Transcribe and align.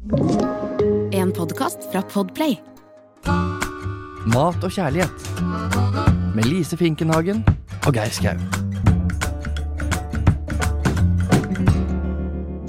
En 0.00 1.28
podkast 1.36 1.82
fra 1.92 2.00
Podplay. 2.08 2.54
Mat 4.32 4.64
og 4.64 4.72
kjærlighet. 4.72 5.26
Med 6.32 6.48
Lise 6.48 6.78
Finkenhagen 6.80 7.42
og 7.84 7.92
Geir 7.92 8.08
Skau. 8.16 8.40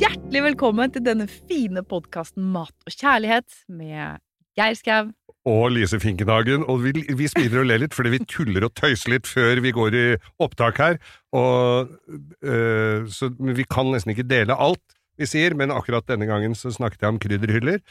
Hjertelig 0.03 0.43
velkommen 0.49 0.91
til 0.91 1.07
denne 1.07 1.29
fine 1.31 1.85
podkasten 1.87 2.51
Mat 2.51 2.75
og 2.83 2.99
kjærlighet 2.99 3.63
med 3.71 4.19
Geir 4.59 4.75
Skau. 4.75 5.15
og 5.47 5.71
Lise 5.71 6.03
Finkenhagen. 6.03 6.67
Og 6.67 6.83
vi, 6.83 6.91
vi 7.15 7.31
smiler 7.31 7.63
og 7.63 7.71
ler 7.71 7.85
litt 7.85 7.95
fordi 7.95 8.17
vi 8.19 8.25
tuller 8.27 8.67
og 8.67 8.75
tøyser 8.75 9.15
litt 9.15 9.31
før 9.31 9.63
vi 9.63 9.71
går 9.71 9.95
i 9.95 10.07
opptak 10.43 10.83
her. 10.83 10.99
Og, 11.31 11.95
øh, 12.43 13.07
så, 13.07 13.31
men 13.39 13.55
vi 13.55 13.63
kan 13.63 13.87
nesten 13.87 14.11
ikke 14.11 14.27
dele 14.27 14.59
alt 14.59 14.83
vi 15.21 15.29
sier, 15.29 15.55
men 15.57 15.73
akkurat 15.73 16.07
denne 16.09 16.27
gangen 16.29 16.57
så 16.57 16.73
snakket 16.73 17.05
jeg 17.05 17.13
om 17.13 17.21
krydderhyller. 17.21 17.81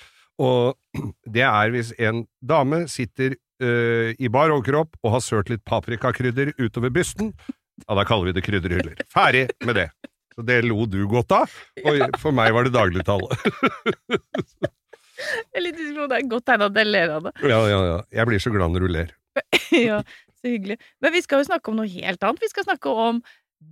Og 0.40 0.76
det 1.34 1.46
er 1.46 1.74
hvis 1.74 1.94
en 1.98 2.24
dame 2.42 2.84
sitter 2.90 3.36
uh, 3.62 4.12
i 4.16 4.30
bar 4.32 4.52
overkropp 4.52 4.98
og 5.04 5.16
har 5.16 5.24
sølt 5.24 5.52
litt 5.52 5.64
paprikakrydder 5.68 6.54
utover 6.60 6.92
bysten. 6.94 7.34
Ja, 7.86 7.96
da 7.96 8.04
kaller 8.08 8.30
vi 8.30 8.36
det 8.36 8.44
krydderhyller. 8.46 9.04
Ferdig 9.12 9.48
med 9.64 9.78
det. 9.80 9.90
Så 10.34 10.44
det 10.46 10.60
lo 10.64 10.84
du 10.86 11.00
godt 11.10 11.32
av, 11.34 11.54
og 11.82 12.18
for 12.22 12.34
meg 12.36 12.52
var 12.54 12.68
det 12.68 12.74
dagligtale. 12.76 13.34
Jeg 15.20 15.58
er 15.58 15.64
litt 15.64 15.80
usikker 15.80 15.98
på 15.98 16.04
om 16.04 16.12
det 16.12 16.18
er 16.20 16.28
godt 16.30 16.46
tegn 16.48 16.64
at 16.64 16.78
jeg 16.80 16.88
ler 16.88 17.14
av 17.16 17.26
det. 17.26 17.32
Ja, 17.50 17.58
ja, 17.68 17.80
ja. 17.88 17.96
Jeg 18.20 18.28
blir 18.30 18.42
så 18.42 18.52
glad 18.54 18.72
når 18.72 18.86
du 18.86 18.94
ler. 18.94 19.10
ja, 19.88 19.98
så 20.38 20.52
hyggelig. 20.52 20.78
Men 21.02 21.14
vi 21.16 21.22
skal 21.24 21.42
jo 21.42 21.48
snakke 21.50 21.72
om 21.72 21.80
noe 21.80 21.90
helt 21.90 22.24
annet. 22.24 22.44
Vi 22.44 22.52
skal 22.52 22.66
snakke 22.68 22.94
om 23.08 23.20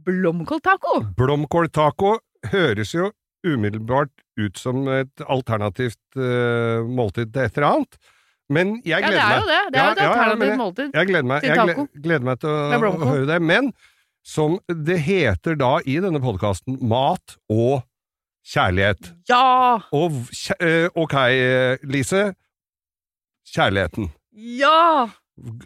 blomkåltaco. 0.09 0.99
Blomkåltaco 1.17 2.19
høres 2.53 2.93
jo 2.97 3.13
umiddelbart 3.55 4.13
ut 4.39 4.61
som 4.61 4.87
et 4.93 5.25
alternativt 5.27 6.01
uh, 6.21 6.85
måltid 6.87 7.33
til 7.35 7.45
et 7.45 7.59
eller 7.59 7.69
annet, 7.73 8.01
men 8.49 8.79
jeg 8.87 9.05
gleder 9.05 9.19
meg. 9.19 9.21
Ja, 9.21 9.29
det 9.29 9.29
er 9.29 9.39
jo 9.39 9.49
det. 9.49 9.61
Det 9.73 9.81
er 9.81 9.85
jo 9.85 9.93
et 9.93 9.99
Ja, 9.99 10.05
ja, 10.05 10.09
ja, 10.09 10.11
alternativt 10.15 10.61
måltid. 10.63 10.91
Jeg 10.95 11.11
gleder 11.11 11.29
meg, 11.29 11.45
til 11.45 11.61
taco. 11.61 11.87
Jeg 11.93 12.03
gleder 12.07 12.29
meg 12.29 12.41
til 12.41 12.51
å, 12.51 12.91
å 12.91 13.13
høre 13.13 13.29
det. 13.29 13.39
Men 13.45 13.71
som 14.29 14.59
det 14.89 14.99
heter 15.05 15.57
da 15.61 15.71
i 15.89 15.99
denne 16.05 16.21
podkasten, 16.21 16.79
mat 16.89 17.37
og 17.53 17.85
kjærlighet. 18.49 19.13
Ja! 19.29 19.81
Og 19.97 20.17
eh, 20.61 20.89
ok, 20.97 21.17
Lise. 21.89 22.29
Kjærligheten. 23.49 24.11
Ja! 24.33 25.09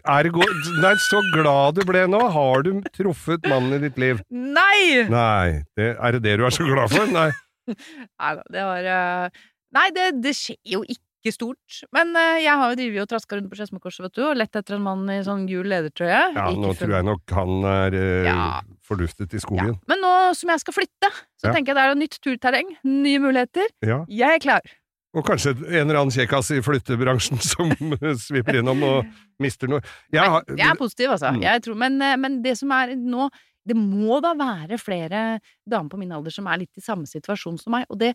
Ergo 0.05 0.43
Nei, 0.83 0.93
så 1.01 1.19
glad 1.33 1.79
du 1.79 1.87
ble 1.87 2.03
nå. 2.11 2.19
Har 2.35 2.63
du 2.65 2.75
truffet 2.93 3.47
mannen 3.49 3.79
i 3.79 3.87
ditt 3.87 3.97
liv? 4.01 4.21
Nei! 4.29 5.03
Nei. 5.09 5.63
Det, 5.75 5.95
er 5.97 6.17
det 6.17 6.23
det 6.27 6.37
du 6.39 6.45
er 6.47 6.53
så 6.53 6.67
glad 6.67 6.93
for? 6.93 7.09
Nei. 7.09 7.31
Nei 8.21 8.35
da, 8.37 8.43
det 8.51 8.67
var 8.69 8.91
eh, 8.97 9.41
Nei, 9.73 9.87
det, 9.95 10.11
det 10.21 10.35
skjer 10.37 10.59
jo 10.75 10.83
ikke 10.85 11.31
stort. 11.33 11.77
Men 11.95 12.11
eh, 12.19 12.43
jeg 12.43 12.53
har 12.59 12.73
jo 12.73 12.77
drevet 12.77 13.05
og 13.05 13.09
traska 13.13 13.37
rundt 13.39 13.49
på 13.49 13.57
Skedsmokorset, 13.57 14.03
vet 14.05 14.17
du, 14.19 14.21
og 14.27 14.35
lett 14.37 14.59
etter 14.59 14.75
en 14.77 14.83
mann 14.85 15.07
i 15.09 15.15
sånn 15.25 15.47
gul 15.49 15.65
ledertrøye. 15.71 16.19
Ja, 16.35 16.45
Ikke 16.51 16.61
nå 16.61 16.73
tror 16.77 16.93
jeg 16.97 17.07
nok 17.07 17.33
han 17.39 17.65
er 17.71 17.97
eh, 17.97 18.27
Ja. 18.27 18.43
forduftet 18.85 19.33
i 19.33 19.39
ja. 19.39 19.45
skogen. 19.47 19.77
Men 19.89 20.03
nå 20.03 20.13
som 20.37 20.51
jeg 20.53 20.61
skal 20.61 20.75
flytte, 20.77 21.09
så 21.41 21.49
Ja. 21.49 21.55
tenker 21.55 21.73
jeg 21.73 21.79
det 21.79 21.85
er 21.87 21.99
nytt 22.03 22.19
turterreng, 22.21 22.73
nye 22.85 23.23
muligheter. 23.23 23.71
Ja. 23.81 24.03
Jeg 24.11 24.37
er 24.37 24.43
klar. 24.43 24.73
Og 25.13 25.25
kanskje 25.25 25.51
en 25.53 25.87
eller 25.87 25.99
annen 26.01 26.13
kjekkas 26.13 26.51
i 26.53 26.61
flyttebransjen 26.65 27.41
som 27.53 27.69
svipper 28.17 28.59
innom 28.61 28.81
og 28.85 29.09
mister 29.41 29.69
noe. 29.69 29.81
Jeg 30.13 30.25
har, 30.35 30.45
Jeg 30.49 30.69
er 30.69 30.77
positiv, 30.77 31.13
altså. 31.13 31.33
Mm. 31.33 31.45
Tror, 31.65 31.75
men, 31.81 31.97
men 32.21 32.39
det 32.45 32.57
som 32.61 32.73
er 32.77 32.95
nå 32.97 33.29
Det 33.63 33.75
må 33.79 34.19
da 34.23 34.33
være 34.37 34.79
flere 34.81 35.25
damer 35.69 35.91
på 35.91 35.99
min 36.01 36.13
alder 36.15 36.33
som 36.35 36.47
er 36.51 36.63
litt 36.63 36.79
i 36.79 36.83
samme 36.83 37.07
situasjon 37.09 37.59
som 37.61 37.77
meg. 37.77 37.87
Og 37.89 38.01
det 38.01 38.13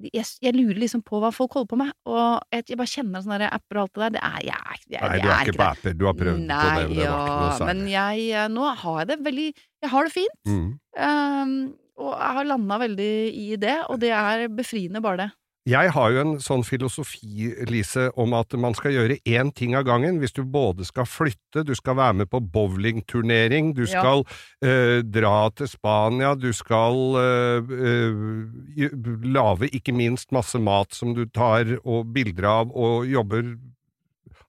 jeg, 0.00 0.24
jeg 0.40 0.56
lurer 0.56 0.78
liksom 0.80 1.02
på 1.04 1.20
hva 1.20 1.28
folk 1.34 1.58
holder 1.58 1.70
på 1.70 1.78
med. 1.80 1.90
Og 2.08 2.54
jeg, 2.54 2.64
jeg 2.72 2.78
bare 2.80 2.92
kjenner 2.92 3.24
sånne 3.24 3.50
apper 3.52 3.80
og 3.80 3.82
alt 3.84 3.92
det 3.92 4.02
der. 4.02 4.14
Det 4.14 4.22
er 4.28 4.46
jeg, 4.48 4.80
jeg, 4.94 5.02
Nei, 5.02 5.18
du 5.20 5.28
er 5.28 5.42
ikke 5.44 5.58
på 5.58 5.66
apper. 5.66 5.96
Du 5.96 6.06
har 6.08 6.16
prøvd 6.16 6.40
Nei, 6.46 6.62
på 6.62 6.80
det. 6.80 6.86
Det 6.94 7.04
ja, 7.04 7.10
var 7.12 7.26
ikke 7.26 7.50
noe 7.50 7.68
men 7.70 7.82
jeg, 7.90 8.24
eh, 8.30 8.48
nå 8.54 8.70
har 8.84 9.02
jeg 9.02 9.10
det 9.10 9.18
veldig 9.28 9.48
Jeg 9.50 9.92
har 9.94 10.08
det 10.08 10.14
fint. 10.14 10.40
Mm. 10.48 10.64
Um, 10.96 11.54
og 12.00 12.14
jeg 12.14 12.36
har 12.38 12.48
landa 12.48 12.80
veldig 12.80 13.12
i 13.36 13.46
det, 13.60 13.76
og 13.92 14.00
det 14.00 14.14
er 14.16 14.46
befriende, 14.56 15.02
bare 15.04 15.20
det. 15.20 15.30
Jeg 15.68 15.90
har 15.92 16.12
jo 16.14 16.20
en 16.22 16.30
sånn 16.40 16.62
filosofi, 16.64 17.50
Lise, 17.68 18.06
om 18.16 18.32
at 18.32 18.54
man 18.56 18.72
skal 18.74 18.94
gjøre 18.94 19.18
én 19.28 19.50
ting 19.52 19.74
av 19.76 19.84
gangen. 19.84 20.16
Hvis 20.22 20.32
du 20.32 20.40
både 20.48 20.86
skal 20.88 21.04
flytte, 21.04 21.66
du 21.68 21.74
skal 21.76 21.98
være 21.98 22.16
med 22.22 22.30
på 22.32 22.40
bowlingturnering, 22.40 23.74
du 23.76 23.82
Ja. 23.84 24.00
skal 24.00 24.24
eh, 24.64 25.02
dra 25.04 25.50
til 25.50 25.68
Spania, 25.68 26.34
du 26.34 26.50
skal 26.56 26.96
øh, 27.20 27.68
øh, 27.68 29.24
lage 29.28 29.68
ikke 29.68 29.92
minst 29.92 30.32
masse 30.32 30.58
mat 30.58 30.94
som 30.94 31.12
du 31.14 31.26
tar 31.26 31.76
og 31.84 32.08
bilder 32.14 32.44
av 32.48 32.72
og 32.72 33.06
jobber 33.06 33.56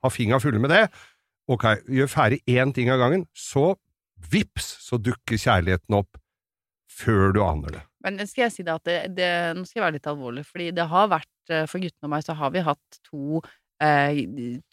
Har 0.01 0.09
fingra 0.09 0.39
fulle 0.39 0.57
med 0.57 0.72
det. 0.72 0.89
Ok, 1.47 1.63
gjør 1.85 2.07
ferdig 2.09 2.39
én 2.49 2.73
ting 2.73 2.89
av 2.89 2.97
gangen, 2.97 3.28
så 3.35 3.75
vips, 4.31 4.78
så 4.81 4.97
dukker 4.97 5.38
kjærligheten 5.38 5.93
opp 5.93 6.17
før 6.89 7.31
du 7.35 7.43
aner 7.43 7.69
det. 7.75 7.83
Men 8.03 8.17
skal 8.28 8.47
jeg 8.47 8.53
si 8.56 8.63
det 8.66 8.73
at 8.73 8.84
det, 8.88 9.00
det, 9.17 9.31
nå 9.57 9.66
skal 9.67 9.79
jeg 9.81 9.85
være 9.88 9.97
litt 10.00 10.07
alvorlig, 10.09 10.45
fordi 10.50 10.72
det 10.73 10.88
har 10.89 11.07
vært 11.12 11.51
eh, 11.53 11.66
For 11.69 11.79
guttene 11.84 12.07
og 12.09 12.13
meg 12.16 12.23
så 12.25 12.34
har 12.39 12.51
vi 12.56 12.63
hatt 12.66 13.00
to 13.09 13.41
eh, 13.81 14.22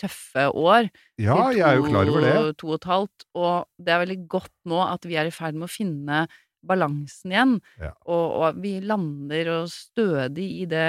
tøffe 0.00 0.46
år. 0.52 0.88
Ja, 1.20 1.36
to, 1.36 1.56
jeg 1.56 1.64
er 1.68 1.76
jo 1.80 1.86
klar 1.88 2.08
over 2.12 2.24
det. 2.24 2.34
To, 2.60 2.68
og 2.72 2.78
et 2.80 2.88
halvt, 2.88 3.26
og 3.34 3.54
det 3.78 3.94
er 3.94 4.02
veldig 4.04 4.18
godt 4.28 4.54
nå 4.72 4.82
at 4.86 5.08
vi 5.08 5.16
er 5.20 5.28
i 5.30 5.34
ferd 5.34 5.54
med 5.58 5.68
å 5.68 5.72
finne 5.72 6.26
balansen 6.68 7.30
igjen, 7.32 7.56
Ja. 7.78 7.92
og, 8.10 8.24
og 8.42 8.56
vi 8.64 8.78
lander 8.82 9.48
og 9.60 9.68
stødig 9.70 10.48
i 10.64 10.64
det 10.68 10.86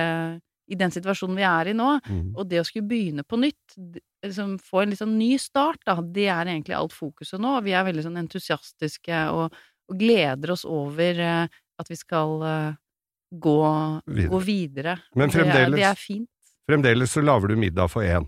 i 0.69 0.77
den 0.77 0.91
situasjonen 0.93 1.37
vi 1.37 1.45
er 1.49 1.69
i 1.71 1.73
nå, 1.73 1.85
Mm. 2.05 2.33
og 2.37 2.45
det 2.49 2.59
å 2.61 2.65
skulle 2.67 2.85
begynne 2.89 3.23
på 3.25 3.39
nytt, 3.41 3.73
liksom 4.23 4.59
få 4.61 4.83
en 4.83 4.91
litt 4.91 4.99
sånn 4.99 5.15
ny 5.17 5.31
start, 5.41 5.79
da, 5.87 5.95
det 6.01 6.27
er 6.29 6.45
egentlig 6.45 6.75
alt 6.77 6.93
fokuset 6.93 7.41
nå. 7.41 7.55
Vi 7.65 7.71
er 7.73 7.87
veldig 7.87 8.03
sånn 8.05 8.19
entusiastiske 8.21 9.21
og, 9.33 9.55
og 9.89 9.97
gleder 9.97 10.51
oss 10.53 10.65
over 10.69 11.19
eh, 11.25 11.47
at 11.79 11.87
vi 11.89 11.95
skal 11.95 12.41
eh, 12.43 12.73
gå 13.39 13.55
Videre. 14.07 14.29
gå 14.33 14.39
videre. 14.43 14.97
Men 15.15 15.29
Det 15.29 15.35
er- 15.35 15.43
fremdeles- 15.43 15.75
Det 15.79 15.87
er 15.91 15.95
fint. 15.95 16.29
Fremdeles 16.69 17.11
så 17.15 17.21
lager 17.25 17.47
du 17.47 17.55
middag 17.57 17.89
for 17.89 18.01
én. 18.05 18.27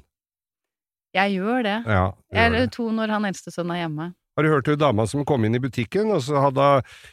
Jeg 1.14 1.36
gjør 1.36 1.64
det. 1.68 1.78
Ja, 1.92 2.12
Eller 2.32 2.64
er 2.64 2.68
to 2.72 2.88
når 2.92 3.10
han 3.12 3.26
eldste 3.28 3.52
sønnen 3.52 3.76
er 3.76 3.82
hjemme. 3.88 4.14
Har 4.38 4.44
du 4.44 4.50
hørt 4.50 4.68
hun 4.72 4.78
dama 4.80 5.06
som 5.12 5.26
kom 5.28 5.44
inn 5.44 5.56
i 5.58 5.60
butikken, 5.60 6.10
og 6.16 6.22
så 6.24 6.40
hadde 6.40 6.68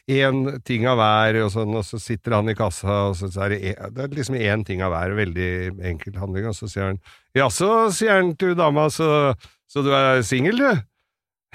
hun 0.06 0.15
én 0.15 0.62
ting 0.65 0.87
av 0.87 0.97
hver, 1.00 1.41
og, 1.44 1.50
sånn, 1.50 1.75
og 1.75 1.82
så 1.84 1.99
sitter 2.00 2.37
han 2.37 2.49
i 2.49 2.55
kassa, 2.55 3.09
og 3.10 3.16
så 3.19 3.26
er 3.43 3.49
det, 3.56 3.59
en, 3.75 3.93
det 3.93 4.05
er 4.05 4.15
liksom 4.15 4.37
én 4.38 4.62
ting 4.65 4.82
av 4.87 4.93
hver, 4.94 5.16
veldig 5.19 5.49
enkel 5.91 6.15
handling, 6.22 6.47
og 6.47 6.55
så 6.55 6.69
sier 6.70 6.87
han 6.93 7.00
jaså, 7.34 7.91
sier 7.93 8.20
han 8.22 8.37
til 8.38 8.55
dama, 8.55 8.87
så, 8.88 9.34
så 9.66 9.82
du 9.82 9.91
er 9.91 10.22
singel, 10.22 10.56
du? 10.62 10.78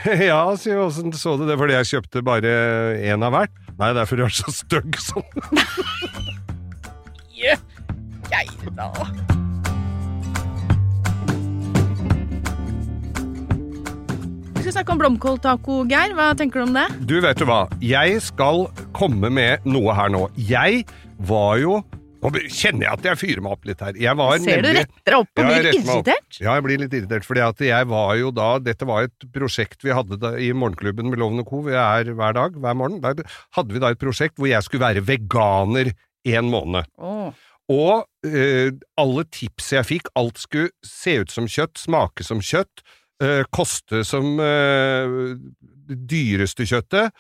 ja, 0.30 0.40
sier 0.58 0.74
jeg, 0.74 0.86
åssen 0.88 1.14
så 1.14 1.36
du 1.38 1.46
det, 1.48 1.58
fordi 1.60 1.76
jeg 1.78 1.90
kjøpte 1.92 2.24
bare 2.26 2.54
én 2.98 3.24
av 3.24 3.36
hvert? 3.36 3.54
Nei, 3.78 3.92
det 3.94 4.02
er 4.02 4.10
fordi 4.10 4.24
du 4.24 4.26
er 4.26 4.34
så 4.36 4.54
stygg, 4.54 4.98
sånn. 5.02 5.28
Geir, 7.38 7.62
da. 8.80 8.90
Vi 14.54 14.64
skal 14.64 14.76
snakke 14.80 14.96
om 14.96 15.02
blomkåltaco, 15.02 15.82
Geir. 15.92 16.16
Hva 16.18 16.32
tenker 16.40 16.64
du 16.64 16.70
om 16.72 16.78
det? 16.78 16.88
Du, 17.06 17.18
vet 17.24 17.38
du 17.38 17.46
hva, 17.50 17.66
jeg 17.84 18.18
skal 18.24 18.66
komme 18.98 19.30
med 19.34 19.66
noe 19.68 19.94
her 19.98 20.10
nå. 20.14 20.26
Jeg 20.40 20.88
var 21.30 21.60
jo 21.62 21.82
Nå 22.24 22.32
kjenner 22.48 22.86
jeg 22.88 22.94
at 22.94 23.08
jeg 23.10 23.20
fyrer 23.20 23.44
meg 23.44 23.56
opp 23.58 23.66
litt 23.68 23.82
her. 23.84 23.98
Jeg 24.00 24.18
var 24.20 24.38
Ser 24.40 24.62
du 24.64 24.68
nemlig- 24.70 24.86
retter 24.88 25.12
deg 25.12 25.20
opp 25.20 25.42
og 25.44 25.50
blir 25.50 25.68
irritert? 25.74 26.40
Ja, 26.40 26.54
jeg 26.56 26.64
blir 26.64 26.80
litt 26.80 26.94
irritert, 26.98 27.26
fordi 27.28 27.44
at 27.44 27.64
jeg 27.68 27.88
var 27.92 28.16
jo 28.16 28.32
da 28.32 28.50
Dette 28.64 28.88
var 28.88 29.04
et 29.10 29.26
prosjekt 29.36 29.84
vi 29.84 29.92
hadde 29.92 30.20
da, 30.22 30.34
i 30.40 30.52
Morgenklubben 30.56 31.10
med 31.12 31.20
Loven 31.20 31.44
og 31.44 31.50
Co. 31.50 31.62
Vi 31.68 31.74
er 31.76 32.14
hver 32.16 32.34
dag, 32.38 32.54
hver 32.56 32.76
morgen. 32.80 33.02
Der 33.04 33.24
hadde 33.58 33.74
vi 33.76 33.80
da 33.84 33.92
et 33.92 34.00
prosjekt 34.00 34.38
hvor 34.40 34.48
jeg 34.48 34.64
skulle 34.64 34.86
være 34.88 35.04
veganer 35.04 35.92
en 36.26 36.50
måned. 36.50 36.88
Oh. 36.98 37.34
Og 37.72 38.06
eh, 38.28 38.72
alle 39.00 39.24
tips 39.32 39.72
jeg 39.76 39.88
fikk, 39.88 40.08
alt 40.20 40.40
skulle 40.40 40.72
se 40.84 41.18
ut 41.24 41.32
som 41.32 41.46
kjøtt, 41.48 41.80
smake 41.80 42.24
som 42.24 42.40
kjøtt, 42.44 42.84
eh, 43.24 43.44
koste 43.56 44.04
som 44.08 44.40
eh, 44.40 45.36
det 45.92 46.00
dyreste 46.12 46.68
kjøttet, 46.68 47.12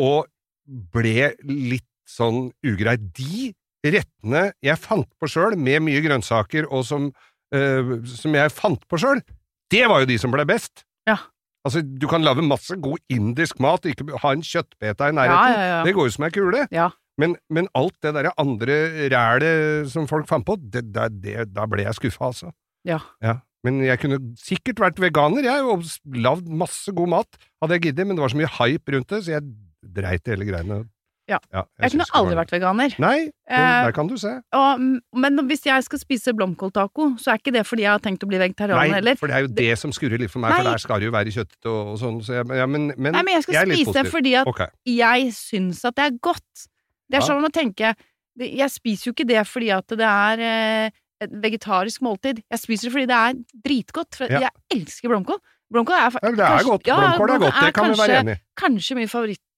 og 0.00 0.26
ble 0.66 1.32
litt 1.48 1.88
sånn 2.08 2.50
ugreit. 2.64 3.04
De 3.16 3.52
rettene 3.84 4.46
jeg 4.62 4.78
fant 4.80 5.08
på 5.20 5.28
sjøl, 5.30 5.56
med 5.58 5.82
mye 5.86 6.02
grønnsaker, 6.04 6.68
og 6.70 6.86
som, 6.86 7.10
eh, 7.54 7.94
som 8.06 8.38
jeg 8.38 8.54
fant 8.54 8.82
på 8.88 9.00
sjøl, 9.00 9.22
det 9.72 9.84
var 9.90 10.02
jo 10.02 10.10
de 10.12 10.18
som 10.20 10.34
ble 10.34 10.46
best. 10.48 10.84
Ja. 11.08 11.18
Altså, 11.66 11.82
du 11.82 12.08
kan 12.10 12.24
lage 12.26 12.42
masse 12.44 12.74
god 12.82 12.98
indisk 13.12 13.60
mat, 13.62 13.86
ikke 13.86 14.18
ha 14.22 14.32
en 14.34 14.42
kjøttbeta 14.42 15.10
i 15.10 15.14
nærheten. 15.14 15.54
ja, 15.54 15.68
ja. 15.70 15.78
Det 15.86 15.94
går 15.94 16.08
jo 16.08 16.14
som 16.16 16.26
ei 16.26 16.34
kule. 16.34 16.66
Ja. 16.74 16.90
Men, 17.20 17.36
men 17.52 17.68
alt 17.76 17.94
det 18.02 18.14
derre 18.16 18.32
andre 18.40 18.76
rælet 19.12 19.90
som 19.92 20.08
folk 20.10 20.26
fant 20.30 20.46
på, 20.48 20.56
det, 20.58 20.86
det, 20.94 21.08
det, 21.22 21.36
da 21.52 21.66
ble 21.70 21.84
jeg 21.84 21.98
skuffa, 21.98 22.32
altså. 22.32 22.52
Ja. 22.88 22.98
Men 23.62 23.78
jeg 23.84 24.00
kunne 24.02 24.18
sikkert 24.40 24.80
vært 24.82 25.02
veganer, 25.02 25.46
jeg, 25.46 25.62
og 25.62 25.84
lagd 26.18 26.48
masse 26.50 26.90
god 26.96 27.12
mat, 27.14 27.38
hadde 27.62 27.78
jeg 27.78 27.86
giddet, 27.88 28.08
men 28.08 28.18
det 28.18 28.24
var 28.24 28.32
så 28.32 28.40
mye 28.40 28.54
hype 28.58 28.96
rundt 28.96 29.12
det, 29.12 29.20
så 29.22 29.36
jeg 29.36 29.52
dreit 29.94 30.26
i 30.26 30.34
hele 30.34 30.48
greiene. 30.48 30.80
Ja. 31.28 31.38
jeg 31.52 31.64
Jeg 31.80 31.90
kunne 31.92 32.04
aldri 32.18 32.34
vært 32.36 32.50
veganer. 32.50 32.94
Nei, 32.98 33.18
det- 33.26 33.32
Eh, 33.48 33.84
der 33.84 33.92
kan 33.92 34.06
du 34.08 34.16
se. 34.16 34.40
Og, 34.52 34.80
men 35.14 35.38
hvis 35.46 35.64
jeg 35.66 35.84
skal 35.84 35.98
spise 35.98 36.32
blomkåltaco, 36.34 37.16
så 37.18 37.32
er 37.32 37.38
ikke 37.38 37.52
det 37.52 37.66
fordi 37.66 37.82
jeg 37.82 37.90
har 37.90 37.98
tenkt 38.00 38.24
å 38.24 38.28
bli 38.28 38.38
vegetarianer 38.38 38.88
Nei, 38.88 38.94
heller. 38.94 39.14
for 39.16 39.26
det 39.28 39.36
er 39.36 39.40
jo 39.46 39.46
det 39.48 39.78
som 39.78 39.92
skurrer 39.92 40.18
litt 40.18 40.30
for 40.30 40.40
meg, 40.40 40.50
Nei. 40.50 40.62
for 40.62 40.70
der 40.70 40.78
skal 40.78 40.98
det 41.00 41.06
jo 41.06 41.12
være 41.12 41.30
kjøtt 41.30 41.66
og, 41.66 41.92
og 41.92 41.98
sånn. 42.00 42.20
Så 42.24 42.32
jeg, 42.40 42.46
ja, 42.58 42.66
men, 42.66 42.88
men, 42.96 43.12
Nei, 43.12 43.22
men 43.22 43.34
jeg 43.34 43.42
skal 43.44 43.54
jeg 43.54 43.76
spise 43.78 43.92
det 44.02 44.06
fordi 44.10 44.34
at 44.40 44.46
okay. 44.46 44.66
jeg 44.86 45.30
syns 45.32 45.84
at 45.84 45.94
det 45.94 46.04
er 46.04 46.18
godt. 46.20 46.66
Det 47.10 47.18
er 47.18 47.22
Ja. 47.22 47.26
sånn 47.28 47.44
å 47.44 47.52
tenke 47.52 47.94
Jeg 48.38 48.70
spiser 48.70 49.10
jo 49.10 49.12
ikke 49.12 49.26
det 49.28 49.46
fordi 49.46 49.68
at 49.70 49.86
det 49.86 50.00
er 50.00 50.40
eh, 50.40 50.90
et 51.20 51.30
vegetarisk 51.30 52.00
måltid. 52.00 52.42
Jeg 52.50 52.58
spiser 52.58 52.88
det 52.88 52.92
fordi 52.92 53.06
det 53.06 53.14
er 53.14 53.34
dritgodt. 53.62 54.14
For 54.16 54.24
Ja. 54.24 54.40
jeg 54.48 54.50
elsker 54.72 55.08
blomkål. 55.12 55.38
Blomkål 55.72 55.92
er, 55.94 56.10
Ja, 56.22 56.30
det 56.30 56.40
er 56.40 56.46
kanskje- 56.48 56.64
godt. 56.70 56.86
ja, 56.86 56.96
Blomkål 56.96 57.30
er 57.30 57.38
godt, 57.38 57.60
det 57.60 57.74
kan 57.74 57.90
vi 57.90 57.96
være 58.00 58.20
enig 58.24 58.32
i. 58.36 58.40
Kanskje 58.56 58.94
min 58.96 59.08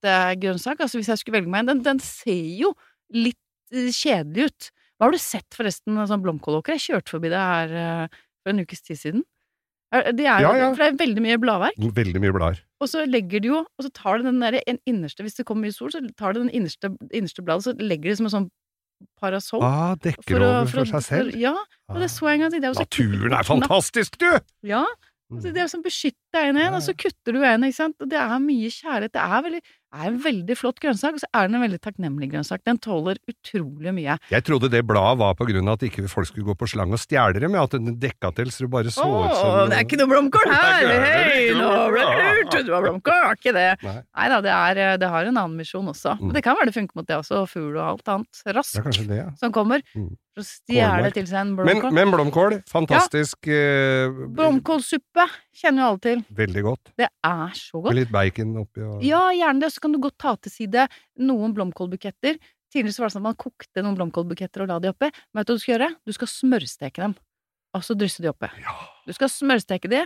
favorittgrønnsak, 0.04 0.80
altså 0.84 1.00
hvis 1.00 1.10
jeg 1.12 1.18
skulle 1.20 1.38
velge 1.40 1.50
meg 1.52 1.64
en. 1.64 1.70
Den, 1.74 1.82
den 1.86 2.00
ser 2.04 2.46
jo 2.60 2.72
litt 3.14 3.38
eh, 3.72 3.90
kjedelig 3.94 4.50
ut. 4.50 4.70
Hva 4.98 5.08
har 5.08 5.14
du 5.14 5.18
sett 5.22 5.56
forresten 5.56 5.98
sånn 6.06 6.22
blomkålåker? 6.24 6.76
Jeg 6.76 6.84
kjørte 6.88 7.14
forbi 7.16 7.32
det 7.32 7.40
her 7.40 7.72
eh, 7.84 8.20
for 8.44 8.52
en 8.54 8.62
ukes 8.64 8.84
tid 8.84 9.00
siden. 9.00 9.24
Det 9.94 10.24
er, 10.26 10.42
Ja, 10.42 10.50
ja. 10.58 10.68
For 10.74 10.82
det 10.82 10.86
er 10.88 10.96
veldig 11.04 11.22
mye 11.22 11.38
bladverk. 11.38 11.76
Veldig 11.94 12.20
mye 12.22 12.34
blader. 12.34 12.60
Og 12.82 12.88
så 12.90 13.04
legger 13.06 13.40
de 13.44 13.52
jo, 13.52 13.60
og 13.62 13.84
så 13.86 13.90
tar 13.94 14.18
de 14.18 14.26
den 14.26 14.40
der 14.42 14.56
en 14.66 14.80
innerste, 14.90 15.22
hvis 15.22 15.36
det 15.38 15.44
kommer 15.46 15.68
mye 15.68 15.76
sol, 15.76 15.92
så 15.94 16.00
tar 16.18 16.34
de 16.34 16.42
den 16.42 16.50
innerste, 16.50 16.90
innerste 17.14 17.44
bladet, 17.46 17.68
så 17.68 17.74
legger 17.78 18.10
de 18.10 18.16
som 18.18 18.26
en 18.26 18.32
sånn 18.34 18.48
parasoll. 19.22 19.62
Ah, 19.62 19.94
dekker 20.02 20.40
å- 20.40 20.48
over 20.48 20.66
for, 20.66 20.80
for, 20.82 20.90
seg 20.96 21.04
selv. 21.06 21.30
For, 21.36 21.40
ja, 21.44 21.54
og 21.92 22.00
det 22.02 22.10
så 22.10 22.26
jeg 22.26 22.40
en 22.40 22.44
gang. 22.44 22.54
Det 22.56 22.60
er 22.64 22.72
jo 22.72 22.80
Naturen 22.82 23.36
er 23.38 23.46
fantastisk, 23.46 24.18
du! 24.18 24.28
Ja. 24.66 24.82
Altså, 25.32 25.50
det 25.54 25.62
er 25.62 25.70
sånn 25.70 25.82
beskytte 25.86 26.42
øynene 26.42 26.60
igjen, 26.64 26.74
og 26.76 26.82
så 26.84 26.92
kutter 26.98 27.32
du 27.34 27.40
øynene, 27.40 27.70
ikke 27.70 27.78
sant. 27.80 27.96
Og 28.04 28.10
det 28.10 28.18
er 28.20 28.34
mye 28.42 28.70
kjærlighet. 28.74 29.14
Det 29.14 29.22
er, 29.24 29.40
veldig, 29.46 29.62
er 29.94 30.10
en 30.10 30.18
veldig 30.24 30.56
flott 30.58 30.80
grønnsak, 30.82 31.16
og 31.16 31.22
så 31.22 31.28
er 31.34 31.48
den 31.48 31.58
en 31.58 31.64
veldig 31.64 31.80
takknemlig 31.84 32.30
grønnsak. 32.32 32.64
Den 32.66 32.80
tåler 32.82 33.20
utrolig 33.30 33.94
mye. 33.94 34.16
Jeg 34.32 34.46
trodde 34.46 34.70
det 34.72 34.82
bladet 34.86 35.20
var 35.20 35.36
på 35.38 35.46
grunn 35.48 35.70
av 35.70 35.78
at 35.78 35.86
ikke 35.88 36.06
folk 36.10 36.28
skulle 36.30 36.48
gå 36.50 36.56
på 36.58 36.68
slang 36.74 36.94
og 36.94 37.00
stjele 37.02 37.42
dem, 37.42 37.54
ja, 37.56 37.64
at 37.68 37.76
den 37.76 37.94
dekka 38.02 38.32
til 38.36 38.50
så 38.54 38.66
du 38.66 38.72
bare 38.72 38.92
så 38.94 39.06
Å, 39.06 39.20
ut 39.24 39.36
som 39.38 39.70
det 39.70 39.78
er 39.78 39.86
ikke 39.86 40.00
noe 40.00 40.10
blomkål 40.10 40.50
her! 40.50 40.80
Det 40.84 40.96
er 40.96 41.04
Hei, 41.04 41.46
det 41.50 41.60
nå 41.60 41.70
ble 41.94 42.08
det 42.08 42.26
lurt! 42.26 42.58
Du 42.64 42.74
har 42.74 42.84
blomkål, 42.88 43.22
har 43.28 43.38
ikke 43.40 43.54
det. 43.56 43.68
Nei, 43.84 44.28
da, 44.34 44.42
det, 44.44 44.58
er, 44.58 44.82
det 45.00 45.12
har 45.14 45.30
en 45.30 45.40
annen 45.44 45.56
misjon 45.60 45.88
også. 45.94 46.18
Mm. 46.18 46.28
Og 46.30 46.36
det 46.38 46.44
kan 46.46 46.58
være 46.58 46.70
det 46.70 46.76
funker 46.80 47.00
mot 47.00 47.08
det 47.08 47.20
også, 47.20 47.44
og 47.44 47.50
fugl 47.52 47.78
og 47.78 47.86
alt 47.92 48.14
annet. 48.16 48.44
det 48.44 48.54
er 48.54 49.00
det, 49.04 49.22
ja. 49.22 49.30
som 49.40 49.54
kommer. 49.54 49.84
Mm. 49.94 50.12
For 50.34 50.42
å 50.42 50.46
stjele 50.48 51.10
til 51.14 51.26
seg 51.30 51.38
en 51.44 51.50
blomkål. 51.54 51.92
men 51.94 52.10
blomkål, 52.10 52.56
fantastisk. 52.66 53.46
Eh, 53.46 54.10
Blomkålsuppe 54.34 55.28
kjenner 55.54 55.84
jo 55.84 55.90
alle 55.92 56.02
til. 56.02 56.24
veldig 56.34 56.64
godt. 56.66 56.90
Det 56.98 57.06
er 57.06 57.52
så 57.54 57.82
Med 57.84 58.00
litt 58.00 58.10
bacon 58.10 58.56
oppi 58.64 58.82
og 58.82 59.04
Ja, 59.06 59.28
gjerne 59.30 59.62
det. 59.62 59.70
Så 59.70 59.83
kan 59.84 59.94
du 59.94 60.00
godt 60.02 60.16
ta 60.24 60.34
til 60.40 60.54
side 60.54 60.88
noen 61.20 61.54
blomkålbuketter. 61.56 62.40
Tidligere 62.72 62.96
så 62.96 63.04
var 63.04 63.10
det 63.12 63.16
sånn 63.18 63.22
at 63.22 63.28
man 63.28 63.40
kokte 63.44 63.84
noen 63.84 63.98
blomkålbuketter 64.00 64.64
og 64.64 64.72
la 64.72 64.80
de 64.82 64.90
oppi. 64.90 65.10
Men 65.30 65.42
vet 65.42 65.50
du 65.50 65.54
hva 65.54 65.58
du 65.60 65.64
skal 65.64 65.74
gjøre? 65.76 65.90
Du 66.08 66.16
skal 66.16 66.30
smørsteke 66.32 67.04
dem. 67.04 67.16
Og 67.74 67.82
så 67.82 67.96
drysse 67.98 68.22
de 68.22 68.30
oppi. 68.30 68.48
Ja. 68.62 68.74
Du 69.04 69.12
skal 69.14 69.30
smørsteke 69.30 69.90
de, 69.90 70.04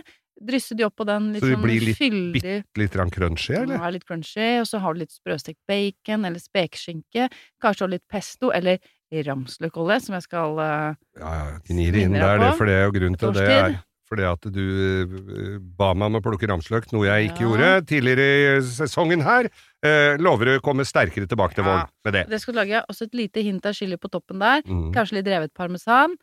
drysse 0.49 0.75
de 0.77 0.85
opp 0.87 0.95
på 0.99 1.05
den 1.07 1.31
litt 1.33 1.43
Så 1.43 1.49
det 1.51 1.57
sånn 1.57 1.65
blir 1.65 1.83
litt 1.85 1.99
fyldig 1.99 2.55
Litt 2.79 2.95
grann 2.95 3.11
crunchy, 3.13 3.57
eller? 3.59 3.77
Ja, 3.77 3.91
litt 3.93 4.05
crunchy, 4.07 4.47
og 4.61 4.69
så 4.69 4.81
har 4.83 4.95
du 4.95 5.03
litt 5.03 5.13
sprøstekt 5.13 5.59
bacon 5.69 6.25
eller 6.29 6.41
spekeskinke. 6.41 7.27
Kanskje 7.61 7.85
også 7.85 7.91
litt 7.93 8.05
pesto 8.09 8.53
eller 8.55 8.79
ramsløkolje, 9.25 9.99
som 10.05 10.17
jeg 10.17 10.25
skal 10.27 10.57
uh, 10.61 10.97
Ja, 11.17 11.35
ja, 11.41 11.61
gnir 11.69 11.93
det 11.95 12.07
inn 12.07 12.17
der, 12.17 12.41
det, 12.41 12.51
for 12.57 12.69
det 12.69 12.75
er 12.77 12.83
jo 12.87 12.97
grunnen 12.97 13.21
til 13.21 13.33
det. 13.37 13.47
Er 13.49 13.79
fordi 14.09 14.25
at 14.25 14.45
du 14.49 14.63
eh, 14.65 15.57
ba 15.77 15.91
meg 15.93 16.09
om 16.09 16.17
å 16.17 16.23
plukke 16.25 16.47
ramsløk, 16.49 16.87
noe 16.95 17.05
jeg 17.05 17.29
ikke 17.29 17.43
Ja. 17.43 17.49
gjorde 17.49 17.67
tidligere 17.91 18.27
i 18.57 18.61
sesongen 18.65 19.21
her. 19.21 19.51
Eh, 19.85 20.17
lover 20.19 20.57
å 20.57 20.61
komme 20.61 20.83
sterkere 20.83 21.25
tilbake 21.27 21.55
til 21.55 21.63
Ja. 21.63 21.69
våren 21.69 21.87
med 22.05 22.13
det. 22.13 22.25
Det 22.29 22.41
skal 22.41 22.53
du 22.53 22.59
lage. 22.59 22.81
Også 22.89 23.03
et 23.07 23.13
lite 23.15 23.41
hint 23.43 23.65
av 23.65 23.73
chili 23.73 23.95
på 23.95 24.09
toppen 24.11 24.39
der. 24.39 24.61
Mm. 24.67 24.91
Kanskje 24.93 25.13
litt 25.19 25.25
revet 25.31 25.53
parmesan. 25.53 26.17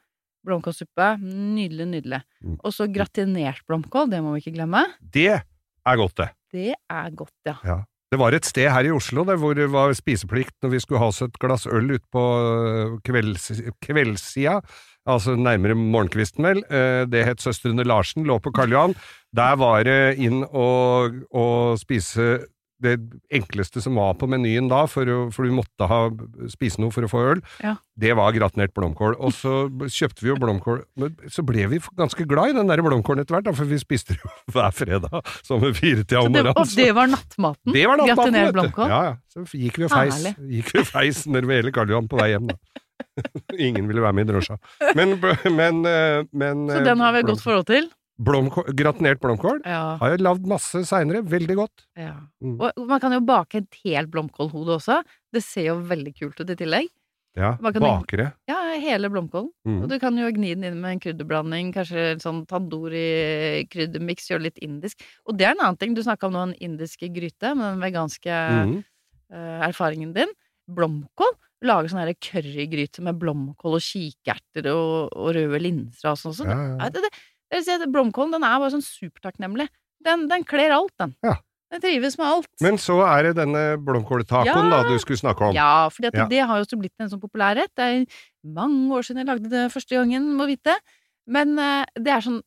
Blomkålsuppe. 0.46 1.18
Nydelig, 1.22 1.86
nydelig. 1.88 2.22
Mm. 2.44 2.58
Og 2.62 2.72
så 2.72 2.86
gratinert 2.92 3.62
blomkål, 3.66 4.10
det 4.10 4.20
må 4.22 4.34
vi 4.36 4.42
ikke 4.44 4.56
glemme. 4.58 4.84
Det 5.00 5.30
er 5.40 5.96
godt, 5.96 6.14
det. 6.16 6.28
Det 6.52 6.74
er 6.90 7.10
godt, 7.10 7.32
ja. 7.46 7.84
Det 8.12 8.18
var 8.20 8.32
et 8.36 8.44
sted 8.44 8.70
her 8.70 8.84
i 8.86 8.92
Oslo 8.94 9.24
der 9.24 9.36
hvor 9.36 9.54
det 9.58 9.66
var 9.72 9.90
spiseplikt 9.92 10.54
når 10.62 10.70
vi 10.70 10.78
skulle 10.78 11.00
ha 11.00 11.08
oss 11.10 11.22
et 11.22 11.36
glass 11.42 11.66
øl 11.66 11.96
utpå 11.98 12.22
kvelds, 13.04 13.48
kveldssida, 13.82 14.60
altså 15.08 15.34
nærmere 15.36 15.74
morgenkvisten 15.74 16.44
vel. 16.46 16.62
Eh, 16.70 17.04
Det 17.06 17.24
het 17.26 17.38
Søstrene 17.42 17.84
Larsen, 17.84 18.24
lå 18.24 18.38
på 18.40 18.52
Karl 18.54 18.70
Johan. 18.70 18.94
Der 19.34 19.56
var 19.56 19.82
det 19.84 20.18
inn 20.22 20.44
og, 20.44 21.18
og 21.34 21.78
spise 21.82 22.46
det 22.82 22.96
enkleste 23.32 23.80
som 23.80 23.96
var 23.96 24.14
på 24.20 24.28
menyen 24.28 24.68
da, 24.68 24.82
for, 24.90 25.08
for 25.32 25.48
du 25.48 25.54
måtte 25.56 25.86
ha, 25.88 26.00
spise 26.52 26.80
noe 26.82 26.92
for 26.92 27.06
å 27.06 27.10
få 27.10 27.22
øl, 27.32 27.40
Ja. 27.64 27.76
det 27.96 28.12
var 28.18 28.34
gratinert 28.36 28.74
blomkål. 28.76 29.16
Og 29.16 29.32
så 29.32 29.54
kjøpte 29.88 30.24
vi 30.24 30.28
jo 30.32 30.36
blomkål, 30.42 30.82
men 31.00 31.14
så 31.32 31.44
ble 31.46 31.66
vi 31.72 31.80
ganske 31.96 32.26
glad 32.28 32.52
i 32.52 32.58
den 32.58 32.68
der 32.68 32.82
blomkålen 32.84 33.24
etter 33.24 33.38
hvert, 33.38 33.48
da, 33.48 33.54
for 33.56 33.64
vi 33.70 33.78
spiste 33.80 34.14
det 34.16 34.20
jo 34.20 34.32
hver 34.56 34.74
fredag, 34.76 35.20
som 35.46 35.62
fire 35.64 35.74
firetida 35.76 36.20
Så 36.20 36.26
om 36.26 36.32
morgenen. 36.36 36.56
og 36.56 36.74
det 36.76 36.88
var 36.96 37.12
nattmaten? 37.12 37.72
Det 37.76 37.86
var 37.88 38.02
nattmaten, 38.02 38.16
Gratinert 38.36 38.56
blomkål? 38.60 38.92
Ja, 38.92 39.02
ja. 39.10 39.14
Så 39.36 39.46
gikk 39.56 39.80
vi 39.80 39.88
og 39.88 39.92
feis, 39.92 40.16
Herlig. 40.20 40.34
gikk 40.58 40.72
vi 40.74 40.82
og 40.84 40.90
feis 40.90 41.22
nede 41.30 41.48
ved 41.48 41.62
hele 41.62 41.72
Karl 41.76 41.92
Johan 41.94 42.08
på 42.12 42.20
vei 42.20 42.32
hjem, 42.34 42.50
da. 42.52 42.58
Ingen 43.66 43.88
ville 43.88 44.04
være 44.04 44.16
med 44.16 44.28
i 44.28 44.32
drosja. 44.32 44.56
Men, 44.96 45.16
men, 45.52 45.82
eh, 45.88 46.24
men 46.32 46.66
Så 46.68 46.82
den 46.84 47.00
har 47.04 47.12
vi 47.16 47.24
et 47.24 47.28
godt 47.28 47.44
forhold 47.44 47.66
til? 47.68 47.88
Blomkål, 48.18 48.70
Gratinert 48.76 49.20
blomkål 49.20 49.60
Ja. 49.66 49.96
har 50.00 50.10
jeg 50.14 50.20
lagd 50.24 50.46
masse 50.46 50.84
seinere. 50.88 51.22
Veldig 51.22 51.56
godt. 51.56 51.86
ja. 51.96 52.14
Mm. 52.42 52.60
Og 52.60 52.86
man 52.88 53.00
kan 53.00 53.12
jo 53.12 53.20
bake 53.20 53.56
et 53.62 53.80
helt 53.84 54.10
blomkålhode 54.10 54.76
også. 54.78 55.02
Det 55.32 55.42
ser 55.44 55.66
jo 55.72 55.80
veldig 55.82 56.14
kult 56.18 56.40
ut 56.40 56.50
i 56.50 56.56
tillegg. 56.56 56.88
Ja, 57.36 57.50
Bakere. 57.60 58.32
Ja, 58.48 58.56
hele 58.80 59.10
blomkålen. 59.12 59.50
Mm. 59.68 59.82
Og 59.82 59.90
du 59.90 59.98
kan 60.00 60.16
jo 60.16 60.24
gni 60.32 60.54
den 60.54 60.64
inn 60.64 60.80
med 60.80 60.92
en 60.94 61.00
krydderblanding, 61.04 61.74
kanskje 61.74 62.12
en 62.14 62.18
sånn 62.22 62.46
tandori-kryddermiks, 62.48 64.30
gjøre 64.30 64.46
litt 64.48 64.58
indisk. 64.64 65.02
Og 65.28 65.36
det 65.36 65.46
er 65.48 65.54
en 65.56 65.60
annen 65.64 65.76
ting, 65.80 65.92
du 65.94 66.02
snakka 66.04 66.28
om 66.28 66.32
nå 66.36 66.44
indiske 66.46 66.56
indisk 66.64 67.04
gryte 67.12 67.52
med 67.56 67.74
den 67.74 67.82
veganske 67.84 68.32
Mm. 68.66 68.84
uh, 69.32 69.68
erfaringen 69.68 70.14
din. 70.14 70.32
Blomkål. 70.68 71.34
Lage 71.62 71.88
sånn 71.88 72.00
currygryte 72.20 73.00
med 73.02 73.18
blomkål 73.18 73.74
og 73.78 73.80
kikerter 73.84 74.66
og, 74.72 75.12
og 75.16 75.34
røde 75.34 75.60
linser 75.60 76.10
og 76.12 76.18
sånn. 76.20 76.34
Så 76.36 76.44
Ja, 76.44 76.56
ja, 76.56 76.76
ja. 76.84 76.88
det, 76.90 77.02
det, 77.02 77.10
det 77.50 77.58
vil 77.60 77.64
si 77.66 77.74
at 77.76 77.88
blomkålen 77.92 78.32
den 78.36 78.46
er 78.46 78.58
bare 78.62 78.72
sånn 78.74 78.84
supertakknemlig. 78.84 79.68
Den, 80.04 80.26
den 80.30 80.44
kler 80.46 80.74
alt, 80.76 80.92
den. 81.00 81.14
Ja. 81.24 81.36
Den 81.72 81.82
trives 81.82 82.14
med 82.18 82.26
alt. 82.30 82.48
Men 82.62 82.76
så 82.78 83.00
er 83.06 83.26
det 83.26 83.32
denne 83.40 83.62
blomkåltacoen 83.82 84.68
Ja. 84.70 84.82
da 84.82 84.88
du 84.88 84.98
skulle 85.02 85.18
snakke 85.18 85.48
om. 85.48 85.54
Ja, 85.56 85.88
for 85.90 86.06
Ja. 86.06 86.26
det 86.30 86.38
har 86.46 86.58
jo 86.60 86.64
også 86.66 86.78
blitt 86.78 86.94
en 87.02 87.10
sånn 87.10 87.20
populær 87.22 87.56
rett. 87.58 87.72
Det 87.74 87.82
er 87.84 88.06
mange 88.44 88.94
år 88.94 89.02
siden 89.02 89.22
jeg 89.24 89.26
lagde 89.32 89.50
det 89.50 89.72
første 89.74 89.96
gangen, 89.98 90.28
må 90.38 90.46
vite. 90.46 90.76
Men 91.26 91.58
eh, 91.58 91.84
det 91.98 92.12
er 92.14 92.22
sånn 92.22 92.42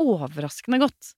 overraskende 0.00 0.80
godt. 0.82 1.14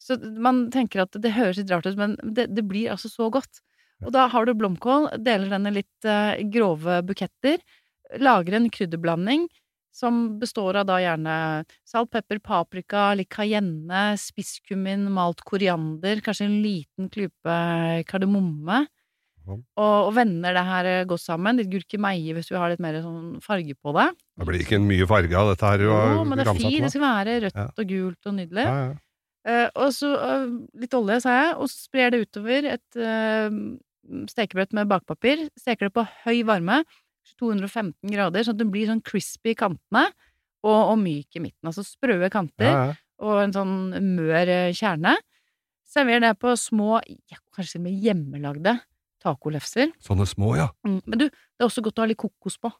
Så 0.00 0.16
man 0.40 0.68
tenker 0.72 1.02
at 1.04 1.16
det 1.20 1.34
høres 1.36 1.58
litt 1.60 1.70
rart 1.72 1.86
ut, 1.88 1.98
men 1.98 2.16
det, 2.22 2.48
det 2.54 2.64
blir 2.68 2.92
altså 2.94 3.10
så 3.12 3.28
godt. 3.32 3.60
Og 4.06 4.12
da 4.14 4.28
har 4.30 4.46
du 4.46 4.54
blomkål, 4.54 5.10
deler 5.24 5.50
den 5.50 5.66
i 5.66 5.74
litt 5.80 6.06
eh, 6.08 6.38
grove 6.52 7.00
buketter, 7.04 7.58
lager 8.22 8.54
en 8.56 8.70
krydderblanding 8.72 9.48
som 9.98 10.20
består 10.38 10.78
av 10.80 10.86
da 10.88 10.98
gjerne 11.02 11.34
salt, 11.86 12.10
pepper, 12.14 12.38
paprika, 12.44 13.08
litt 13.18 13.30
cayenne, 13.34 14.12
spisskummin, 14.20 15.08
malt 15.14 15.42
koriander, 15.48 16.22
kanskje 16.24 16.46
en 16.46 16.60
liten 16.62 17.10
klype 17.12 17.58
kardemomme. 18.08 18.84
Og, 19.48 19.64
og 19.80 20.10
vender 20.12 20.52
det 20.52 20.64
her 20.66 20.88
eh, 20.90 21.04
godt 21.08 21.22
sammen. 21.22 21.56
Litt 21.56 21.70
gurkemeie 21.72 22.34
hvis 22.36 22.50
du 22.50 22.56
har 22.58 22.68
litt 22.72 22.82
mer 22.84 22.98
sånn 23.00 23.38
farge 23.44 23.72
på 23.80 23.94
det. 23.96 24.08
Det 24.36 24.48
blir 24.50 24.64
ikke 24.64 24.80
mye 24.84 25.08
farge 25.08 25.40
av 25.40 25.52
dette 25.54 25.70
her. 25.72 25.84
Jo, 25.86 25.94
har 25.96 26.14
Jo, 26.18 26.24
men 26.28 26.40
det 26.40 26.44
er 26.44 26.58
fint. 26.58 26.78
Det 26.84 26.92
skal 26.92 27.04
være 27.06 27.36
rødt 27.46 27.60
Ja. 27.62 27.68
og 27.72 27.92
gult 27.94 28.28
og 28.28 28.36
nydelig. 28.36 28.66
Ja, 28.68 28.80
ja. 28.88 28.96
Uh, 29.48 29.68
og 29.80 29.92
så 29.96 30.08
uh, 30.12 30.48
litt 30.76 30.92
olje, 30.98 31.22
sa 31.24 31.34
jeg, 31.38 31.52
og 31.56 31.70
så 31.70 31.86
sprer 31.86 32.10
det 32.12 32.18
utover 32.26 32.66
et 32.68 32.98
uh, 33.00 33.54
stekebrød 34.28 34.74
med 34.76 34.90
bakpapir. 34.90 35.46
Steker 35.56 35.88
det 35.88 35.94
på 35.96 36.04
høy 36.26 36.42
varme, 36.44 36.82
215 37.38 38.10
grader, 38.14 38.44
sånn 38.46 38.56
at 38.56 38.62
den 38.62 38.70
blir 38.74 38.86
sånn 38.90 39.02
crispy 39.04 39.52
i 39.52 39.58
kantene, 39.58 40.06
og, 40.66 40.74
og 40.94 40.96
myk 40.98 41.36
i 41.38 41.42
midten. 41.44 41.68
Altså 41.70 41.84
sprøe 41.86 42.30
kanter 42.32 42.66
Ja, 42.66 42.78
ja. 42.90 42.94
og 43.22 43.42
en 43.44 43.52
sånn 43.54 43.74
mør 44.16 44.48
eh, 44.50 44.72
kjerne. 44.74 45.14
Server 45.88 46.20
det 46.20 46.34
på 46.42 46.52
små, 46.60 46.98
ja, 47.30 47.38
kanskje 47.54 47.76
til 47.76 47.80
og 47.80 47.84
med 47.86 48.02
hjemmelagde 48.04 48.74
tacolefser. 49.24 49.92
Sånne 50.04 50.26
små, 50.28 50.52
ja. 50.58 50.68
Mm, 50.86 51.00
men 51.06 51.18
du, 51.22 51.26
det 51.30 51.62
er 51.64 51.66
også 51.68 51.82
godt 51.86 51.98
å 51.98 52.04
ha 52.04 52.10
litt 52.10 52.20
kokos 52.20 52.58
på. 52.60 52.70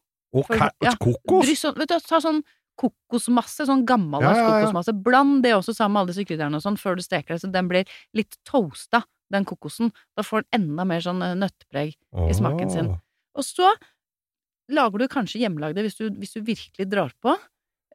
For- 0.45 0.61
ja, 0.85 0.93
kokos! 1.01 1.47
Bryst, 1.47 1.65
sånn, 1.65 1.79
vet 1.81 1.89
du, 1.91 1.97
ta 2.05 2.21
sånn 2.23 2.43
kokosmasse, 2.79 3.65
sånn 3.67 3.85
gammeldags 3.89 4.39
kokosmasse. 4.39 4.93
Bland 5.03 5.41
det 5.43 5.55
også 5.57 5.75
sammen 5.75 5.97
med 5.97 6.03
alle 6.05 6.13
disse 6.13 6.27
krydderne 6.29 6.61
og 6.61 6.63
sånn 6.63 6.77
før 6.79 6.99
du 6.99 7.03
steker 7.03 7.35
det, 7.35 7.41
så 7.43 7.51
den 7.51 7.71
blir 7.71 7.89
litt 8.15 8.37
toasta, 8.47 9.01
den 9.35 9.45
kokosen. 9.49 9.91
Da 10.17 10.23
får 10.27 10.45
den 10.47 10.61
enda 10.63 10.87
mer 10.89 11.03
sånn 11.05 11.23
eh, 11.27 11.35
nøttepreg 11.39 11.97
i 12.29 12.37
smaken 12.39 12.71
sin. 12.73 12.93
Og 13.39 13.45
så 13.47 13.73
lager 14.69 15.03
du 15.03 15.09
kanskje 15.11 15.43
hjemmelagde 15.43 15.85
hvis 15.85 15.99
du, 15.99 16.09
hvis 16.19 16.35
du 16.37 16.43
virkelig 16.45 16.89
drar 16.91 17.13
på. 17.23 17.35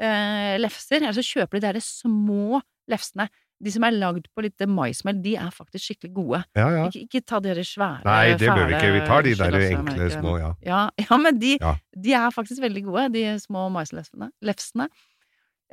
Eh, 0.02 0.56
lefser, 0.62 1.04
eller 1.04 1.14
så 1.16 1.26
kjøper 1.26 1.60
de 1.60 1.68
de 1.68 1.74
der 1.74 1.86
små 1.86 2.62
lefsene. 2.90 3.28
De 3.64 3.72
som 3.72 3.86
er 3.88 3.96
lagd 3.96 4.26
på 4.36 4.44
litt 4.44 4.60
maismel, 4.68 5.22
de 5.24 5.36
er 5.40 5.54
faktisk 5.54 5.86
skikkelig 5.86 6.14
gode. 6.18 6.40
Ja, 6.58 6.66
ja. 6.74 6.88
Ikke, 6.90 7.06
ikke 7.06 7.22
ta 7.30 7.40
de 7.40 7.54
der 7.54 7.68
svære, 7.68 8.02
Nei, 8.04 8.34
det 8.36 8.50
bør 8.50 8.66
vi 8.68 8.76
ikke. 8.76 8.92
Vi 8.98 9.04
tar 9.08 9.24
de 9.24 9.36
der 9.40 9.58
enkle 9.70 10.10
små, 10.12 10.34
ja. 10.42 10.50
Ja, 10.66 10.82
ja 11.06 11.20
men 11.22 11.40
de, 11.40 11.54
de 11.96 12.16
er 12.18 12.34
faktisk 12.36 12.64
veldig 12.64 12.84
gode, 12.90 13.08
de 13.16 13.24
små 13.40 13.70
maislefsene. 13.72 14.90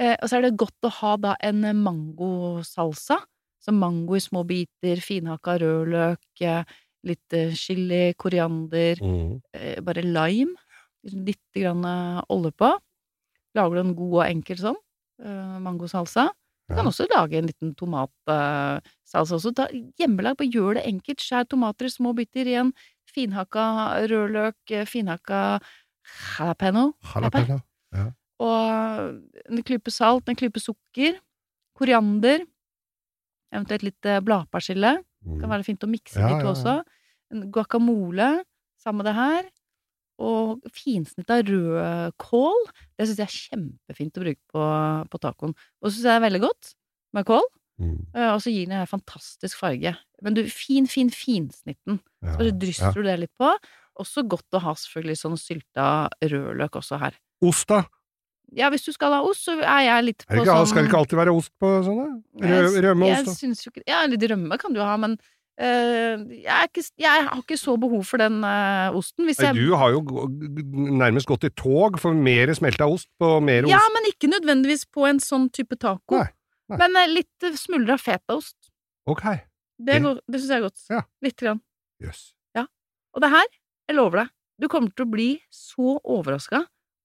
Eh, 0.01 0.15
og 0.15 0.29
så 0.31 0.39
er 0.39 0.47
det 0.47 0.55
godt 0.61 0.87
å 0.87 0.93
ha 1.01 1.17
da 1.21 1.35
en 1.51 1.67
mangosalsa. 1.83 3.19
Så 3.61 3.75
mango 3.77 4.17
i 4.17 4.23
små 4.25 4.45
biter, 4.49 5.03
finhakka 5.05 5.59
rødløk, 5.61 6.23
eh, 6.47 6.63
litt 7.05 7.37
eh, 7.37 7.53
chili, 7.57 8.15
koriander, 8.17 9.01
Mm. 9.03 9.41
eh, 9.53 9.81
bare 9.81 10.05
lime. 10.05 10.55
Liksom 11.05 11.25
Litt 11.27 11.43
grann 11.57 11.85
eh, 11.85 12.21
olje 12.29 12.53
på. 12.53 12.71
Lager 13.57 13.75
du 13.75 13.81
en 13.81 13.95
god 13.99 14.15
og 14.21 14.25
enkel 14.29 14.57
sånn, 14.61 14.77
eh, 15.25 15.59
mangosalsa. 15.65 16.29
Du 16.69 16.75
kan 16.77 16.85
Ja. 16.87 16.91
også 16.91 17.07
lage 17.11 17.35
en 17.39 17.47
liten 17.49 17.75
tomatsalsa 17.75 19.35
også. 19.35 19.51
Ta 19.55 19.67
hjemmelag, 19.99 20.37
bare 20.39 20.51
gjør 20.53 20.75
det 20.79 20.85
enkelt. 20.87 21.19
Skjær 21.19 21.49
tomater 21.49 21.87
i 21.87 21.89
små 21.91 22.13
biter 22.15 22.47
igjen. 22.47 22.73
Finhakka 23.11 23.65
rødløk, 24.07 24.55
eh, 24.71 24.85
finhakka 24.87 25.61
jalapeno. 26.39 26.93
Jalapeno. 27.15 27.61
Og 28.41 29.21
en 29.51 29.63
klype 29.67 29.91
salt, 29.91 30.29
en 30.29 30.37
klype 30.37 30.61
sukker. 30.63 31.19
Koriander. 31.77 32.47
Eventuelt 33.53 33.83
litt 33.83 34.07
eh, 34.07 34.21
bladpersille. 34.21 35.03
Mm. 35.27 35.41
Kan 35.41 35.51
være 35.51 35.65
fint 35.67 35.83
å 35.85 35.91
mikse 35.91 36.21
Ja, 36.21 36.29
de 36.29 36.35
ja, 36.39 36.41
ja. 36.45 36.53
også. 36.53 36.85
En 37.33 37.51
guacamole, 37.53 38.45
samme 38.81 39.03
det 39.05 39.15
her. 39.15 39.43
Og 40.21 40.61
finsnitt 40.77 41.31
av 41.33 41.43
rødkål. 41.49 42.67
Det 42.99 43.07
syns 43.09 43.23
jeg 43.23 43.29
er 43.29 43.39
kjempefint 43.39 44.19
å 44.21 44.25
bruke 44.25 44.43
på, 44.53 44.65
på 45.13 45.21
tacoen. 45.23 45.55
Og 45.81 45.89
så 45.89 45.95
syns 45.97 46.05
jeg 46.05 46.11
det 46.13 46.19
er 46.21 46.27
veldig 46.29 46.43
godt 46.45 46.73
med 47.17 47.29
kål. 47.31 47.47
Mm. 47.81 47.95
eh, 48.15 48.31
Og 48.35 48.43
så 48.45 48.53
gir 48.53 48.67
den 48.69 48.77
en 48.77 48.91
fantastisk 48.91 49.57
farge. 49.63 49.95
Men 50.21 50.37
du, 50.37 50.43
fin, 50.53 50.87
fin 50.91 51.09
finsnitten. 51.15 52.01
Ja. 52.25 52.35
Så 52.37 52.51
drysser 52.61 52.99
du 52.99 53.07
det 53.07 53.17
litt 53.23 53.33
på. 53.41 53.55
Også 54.01 54.25
godt 54.29 54.57
å 54.57 54.61
ha 54.67 54.75
selvfølgelig 54.77 55.19
sånn 55.23 55.41
sylta 55.41 55.87
rødløk 56.21 56.77
også 56.83 57.01
her. 57.01 57.17
Ost, 57.45 57.69
da? 57.73 57.83
Ja, 58.57 58.67
hvis 58.73 58.83
du 58.85 58.91
skal 58.93 59.13
ha 59.15 59.21
ost, 59.23 59.45
så 59.47 59.55
er 59.63 59.85
jeg 59.87 60.05
litt 60.09 60.25
på 60.27 60.41
ikke, 60.41 60.51
sånn 60.51 60.67
Skal 60.69 60.83
det 60.85 60.89
ikke 60.91 61.01
alltid 61.05 61.19
være 61.21 61.35
ost 61.39 61.53
på 61.63 61.69
sånne? 61.87 62.07
Rø, 62.43 62.49
Jeg- 62.51 62.83
da? 62.83 62.95
Jeg 63.07 63.27
da? 63.29 63.35
syns 63.37 63.61
jo 63.65 63.71
ikke 63.71 63.85
Ja, 63.87 64.01
litt 64.11 64.25
rømme 64.27 64.59
kan 64.59 64.75
du 64.75 64.81
ha, 64.83 64.97
men 64.99 65.17
jeg, 65.61 66.47
er 66.57 66.69
ikke, 66.71 66.83
jeg 67.05 67.25
har 67.29 67.41
ikke 67.43 67.59
så 67.61 67.75
behov 67.81 68.05
for 68.09 68.23
den 68.23 68.39
uh, 68.47 68.97
osten. 68.97 69.27
Hvis 69.29 69.41
jeg 69.45 69.55
Du 69.59 69.75
har 69.77 69.93
jo 69.93 70.01
nærmest 71.01 71.29
gått 71.29 71.45
i 71.45 71.51
tog 71.53 71.99
for 72.01 72.17
mer 72.17 72.53
smelta 72.57 72.87
ost 72.89 73.09
på 73.21 73.35
mer 73.45 73.67
ost. 73.69 73.75
Ja, 73.75 73.81
men 73.95 74.09
ikke 74.09 74.31
nødvendigvis 74.33 74.87
på 74.89 75.05
en 75.11 75.21
sånn 75.21 75.51
type 75.53 75.77
taco. 75.81 76.17
Nei, 76.17 76.29
nei. 76.73 76.79
Men 76.81 76.97
uh, 76.97 77.07
litt 77.13 77.47
eh, 77.49 77.57
smuldra 77.61 77.99
fetaost. 78.01 78.57
Ok, 79.11 79.23
Det, 79.81 79.95
Det- 79.95 80.03
går- 80.05 80.21
det 80.29 80.41
syns 80.41 80.51
jeg 80.51 80.59
er 80.63 80.67
godt. 80.69 80.83
Ja. 80.91 81.03
Litt 81.25 81.37
grann. 81.41 81.61
jøss. 82.03 82.31
Og 83.11 83.19
det 83.25 83.31
her, 83.33 83.47
jeg 83.91 83.97
lover 83.99 84.21
deg, 84.21 84.29
du 84.63 84.69
kommer 84.71 84.93
til 84.95 85.03
å 85.03 85.11
bli 85.11 85.25
så 85.51 85.97
overraska 86.07 86.61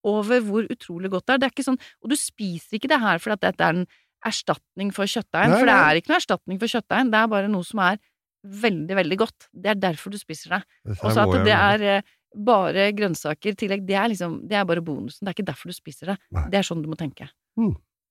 over 0.06 0.40
hvor 0.46 0.68
utrolig 0.70 1.10
godt 1.10 1.26
det 1.26 1.34
er. 1.34 1.40
Det 1.42 1.48
er 1.48 1.54
ikke 1.56 1.66
sånn, 1.66 1.80
og 2.04 2.12
du 2.12 2.16
spiser 2.16 2.78
ikke 2.78 2.92
det 2.92 3.00
her 3.02 3.18
fordi 3.24 3.34
at 3.40 3.42
dette 3.48 3.66
er 3.66 3.80
en 3.80 3.88
erstatning 4.30 4.92
for 4.94 5.10
kjøttdeigen, 5.10 5.56
for 5.58 5.66
det 5.66 5.74
er 5.74 5.98
ikke 5.98 6.12
noe 6.14 6.20
erstatning 6.22 6.60
for 6.62 6.70
kjøttdeigen, 6.70 7.10
det 7.10 7.18
er 7.24 7.32
bare 7.34 7.50
noe 7.50 7.66
som 7.66 7.82
er 7.88 7.98
veldig, 8.46 8.96
veldig 9.02 9.18
godt. 9.20 9.50
Det 9.52 9.74
er 9.74 9.82
derfor 9.82 10.14
du 10.14 10.20
spiser 10.22 10.58
det. 10.58 10.62
Dette 10.92 11.06
Og 11.06 11.16
så 11.16 11.26
at 11.26 11.48
det 11.48 11.56
er 11.56 11.86
eh, 11.96 12.14
bare 12.46 12.90
grønnsaker 12.96 13.54
i 13.54 13.58
tillegg, 13.60 13.86
det 13.88 13.98
er 14.00 14.12
liksom, 14.12 14.40
det 14.50 14.60
er 14.60 14.68
bare 14.68 14.84
bonusen. 14.86 15.24
Det 15.24 15.32
er 15.32 15.38
ikke 15.38 15.50
derfor 15.52 15.72
du 15.72 15.78
spiser 15.78 16.14
det. 16.14 16.18
Nei. 16.36 16.48
Det 16.54 16.60
er 16.60 16.68
sånn 16.68 16.84
du 16.84 16.90
må 16.92 16.98
tenke. 17.00 17.30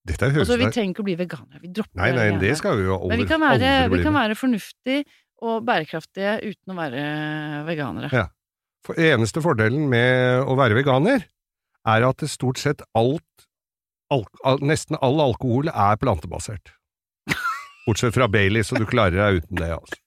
Dette 0.05 0.29
høres 0.29 0.45
Altså, 0.45 0.61
vi 0.61 0.71
trenger 0.73 0.95
ikke 0.95 1.05
å 1.05 1.09
bli 1.09 1.17
veganere, 1.17 1.61
vi 1.63 1.71
dropper 1.73 2.01
Nei, 2.01 2.11
nei, 2.17 2.27
det 2.41 2.55
skal 2.61 2.77
vi 2.77 2.87
jo 2.87 2.97
over, 2.99 3.13
Men 3.13 3.23
vi 3.23 3.29
kan 3.29 3.41
være, 3.41 3.75
vi 3.93 4.01
kan 4.05 4.17
være 4.17 4.37
fornuftige 4.37 5.05
og 5.45 5.65
bærekraftige 5.67 6.37
uten 6.45 6.73
å 6.73 6.77
være 6.77 7.05
veganere. 7.69 8.11
Ja. 8.13 8.29
For 8.85 9.01
eneste 9.01 9.41
fordelen 9.45 9.89
med 9.89 10.45
å 10.45 10.57
være 10.61 10.77
veganer, 10.77 11.25
er 11.89 12.07
at 12.07 12.21
det 12.21 12.31
stort 12.33 12.61
sett 12.61 12.85
alt 12.97 13.49
al 14.13 14.25
al 14.45 14.61
nesten 14.65 14.99
all 15.01 15.21
alkohol 15.25 15.71
er 15.73 15.99
plantebasert. 16.01 16.75
Bortsett 17.87 18.17
fra 18.17 18.29
Bailey, 18.29 18.65
så 18.65 18.77
du 18.77 18.85
klarer 18.89 19.17
deg 19.17 19.43
uten 19.43 19.61
det, 19.61 19.73
altså. 19.77 20.01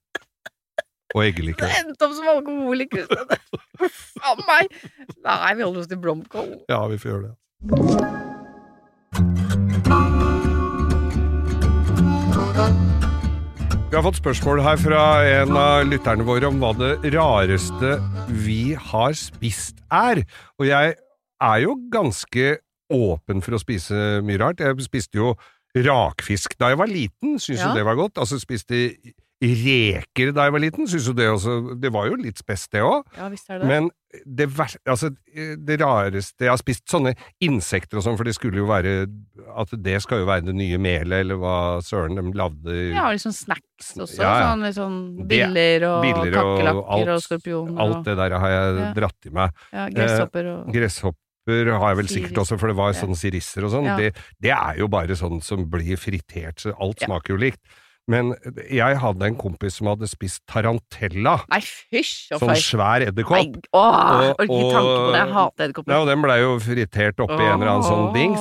Og 1.16 1.24
eggelikør. 1.24 1.68
Det 1.72 1.84
endte 1.86 2.08
opp 2.08 2.16
som 2.18 2.28
alkoholiker! 2.34 3.04
i 3.04 3.08
stedet. 3.08 3.40
Uff 3.88 4.02
a 4.28 4.36
meg! 4.48 4.74
Nei, 5.24 5.54
vi 5.56 5.64
holder 5.68 5.84
oss 5.86 5.92
til 5.92 6.02
blomkål. 6.04 6.50
Ja, 6.70 6.82
vi 6.92 6.98
får 7.00 7.14
gjøre 7.14 7.30
det. 7.30 8.38
Vi 13.88 13.96
har 13.96 14.04
fått 14.04 14.20
spørsmål 14.20 14.60
her 14.66 14.80
fra 14.82 15.02
en 15.24 15.56
av 15.58 15.86
lytterne 15.88 16.26
våre 16.28 16.50
om 16.50 16.58
hva 16.62 16.74
det 16.76 17.14
rareste 17.16 17.94
vi 18.44 18.74
har 18.76 19.16
spist 19.18 19.80
er. 19.94 20.22
Og 20.60 20.68
jeg 20.68 20.98
er 20.98 21.62
jo 21.64 21.78
ganske 21.94 22.58
åpen 22.94 23.40
for 23.46 23.56
å 23.56 23.62
spise 23.62 24.20
mye 24.28 24.42
rart. 24.42 24.60
Jeg 24.64 24.84
spiste 24.86 25.22
jo 25.22 25.32
rakfisk 25.78 26.58
da 26.60 26.74
jeg 26.74 26.82
var 26.82 26.92
liten, 26.92 27.38
syntes 27.40 27.64
Ja. 27.64 27.74
det 27.78 27.86
var 27.88 27.96
godt. 27.96 28.18
Altså 28.20 28.40
spiste 28.42 28.90
reker 29.42 30.32
da 30.34 30.48
jeg 30.48 30.54
var 30.56 30.62
liten, 30.64 30.88
syntes 30.90 31.08
jo 31.10 31.14
det 31.18 31.28
også 31.30 31.56
Det 31.82 31.92
var 31.94 32.08
jo 32.10 32.16
litt 32.18 32.40
spes, 32.42 32.64
det 32.74 32.82
òg. 32.82 33.04
Ja, 33.18 33.28
det 33.30 33.38
det. 33.48 33.68
Men 33.70 33.90
det, 34.26 34.48
ver- 34.56 34.78
altså, 34.90 35.12
det 35.68 35.76
rareste 35.82 36.46
Jeg 36.48 36.50
har 36.50 36.58
spist 36.62 36.86
sånne 36.90 37.12
insekter 37.44 38.00
og 38.00 38.06
sånn, 38.06 38.18
for 38.18 38.24
det 38.26 38.34
skulle 38.38 38.58
jo 38.64 38.66
være 38.70 39.06
At 39.60 39.74
det 39.84 40.00
skal 40.02 40.24
jo 40.24 40.30
være 40.30 40.48
det 40.48 40.56
nye 40.58 40.80
melet, 40.82 41.20
eller 41.22 41.38
hva 41.42 41.56
søren 41.86 42.18
de 42.18 42.26
lagde 42.38 42.78
Ja, 42.96 43.10
liksom 43.14 43.36
snacks 43.36 43.94
også. 43.98 44.18
Ja, 44.24 44.34
ja. 44.42 44.50
Sånn, 44.56 44.66
sånn 44.74 45.28
biller 45.30 45.86
og 45.92 46.02
biller 46.08 46.34
og 46.34 46.58
kakerlakker 46.58 46.82
og 46.82 47.14
alt- 47.14 47.26
skorpioner 47.28 47.82
Alt 47.86 48.04
det 48.10 48.18
der 48.24 48.38
har 48.40 48.50
jeg 48.56 48.78
Ja. 48.82 48.92
dratt 49.02 49.26
i 49.30 49.30
meg. 49.38 49.52
ja, 49.74 49.88
gresshopper 49.90 50.54
og 50.56 50.74
Gresshopper 50.74 51.72
har 51.78 51.94
jeg 51.94 51.98
vel 52.02 52.08
sikkert 52.12 52.40
også, 52.44 52.58
for 52.60 52.68
det 52.68 52.76
var 52.76 52.92
sånn 52.98 53.16
sirisser 53.16 53.64
og 53.64 53.72
sånn. 53.72 53.86
Det, 53.98 54.10
det 54.42 54.52
er 54.52 54.80
jo 54.82 54.88
bare 54.92 55.16
sånn 55.16 55.40
som 55.42 55.62
blir 55.70 55.96
fritert, 55.96 56.60
så 56.60 56.74
alt 56.76 57.00
smaker 57.00 57.36
jo 57.36 57.38
likt. 57.40 57.62
Men 58.08 58.34
jeg 58.72 58.98
hadde 59.02 59.26
en 59.28 59.36
kompis 59.36 59.76
som 59.82 59.88
hadde 59.92 60.08
spist 60.08 60.40
tarantella. 60.48 61.42
Nei, 61.52 61.60
fysj 61.60 62.32
og 62.38 62.40
Sånn 62.40 62.56
svær 62.56 63.00
Nei, 63.04 63.10
edderkopp. 63.12 63.68
åh, 63.76 64.22
jeg 64.24 64.36
orker 64.36 64.44
ikke 64.46 64.54
Og- 64.54 64.74
tanke 64.74 64.96
på 64.96 65.12
det. 65.12 65.20
Jeg 65.20 65.34
hater 65.34 65.74
Ja, 65.92 66.00
og 66.02 66.08
den 66.08 66.22
blei 66.24 66.40
jo 66.40 66.58
fritert 66.60 67.18
oppi 67.20 67.42
en 67.44 67.62
eller 67.62 67.72
annen 67.74 67.84
sånn 67.84 68.14
dings. 68.14 68.40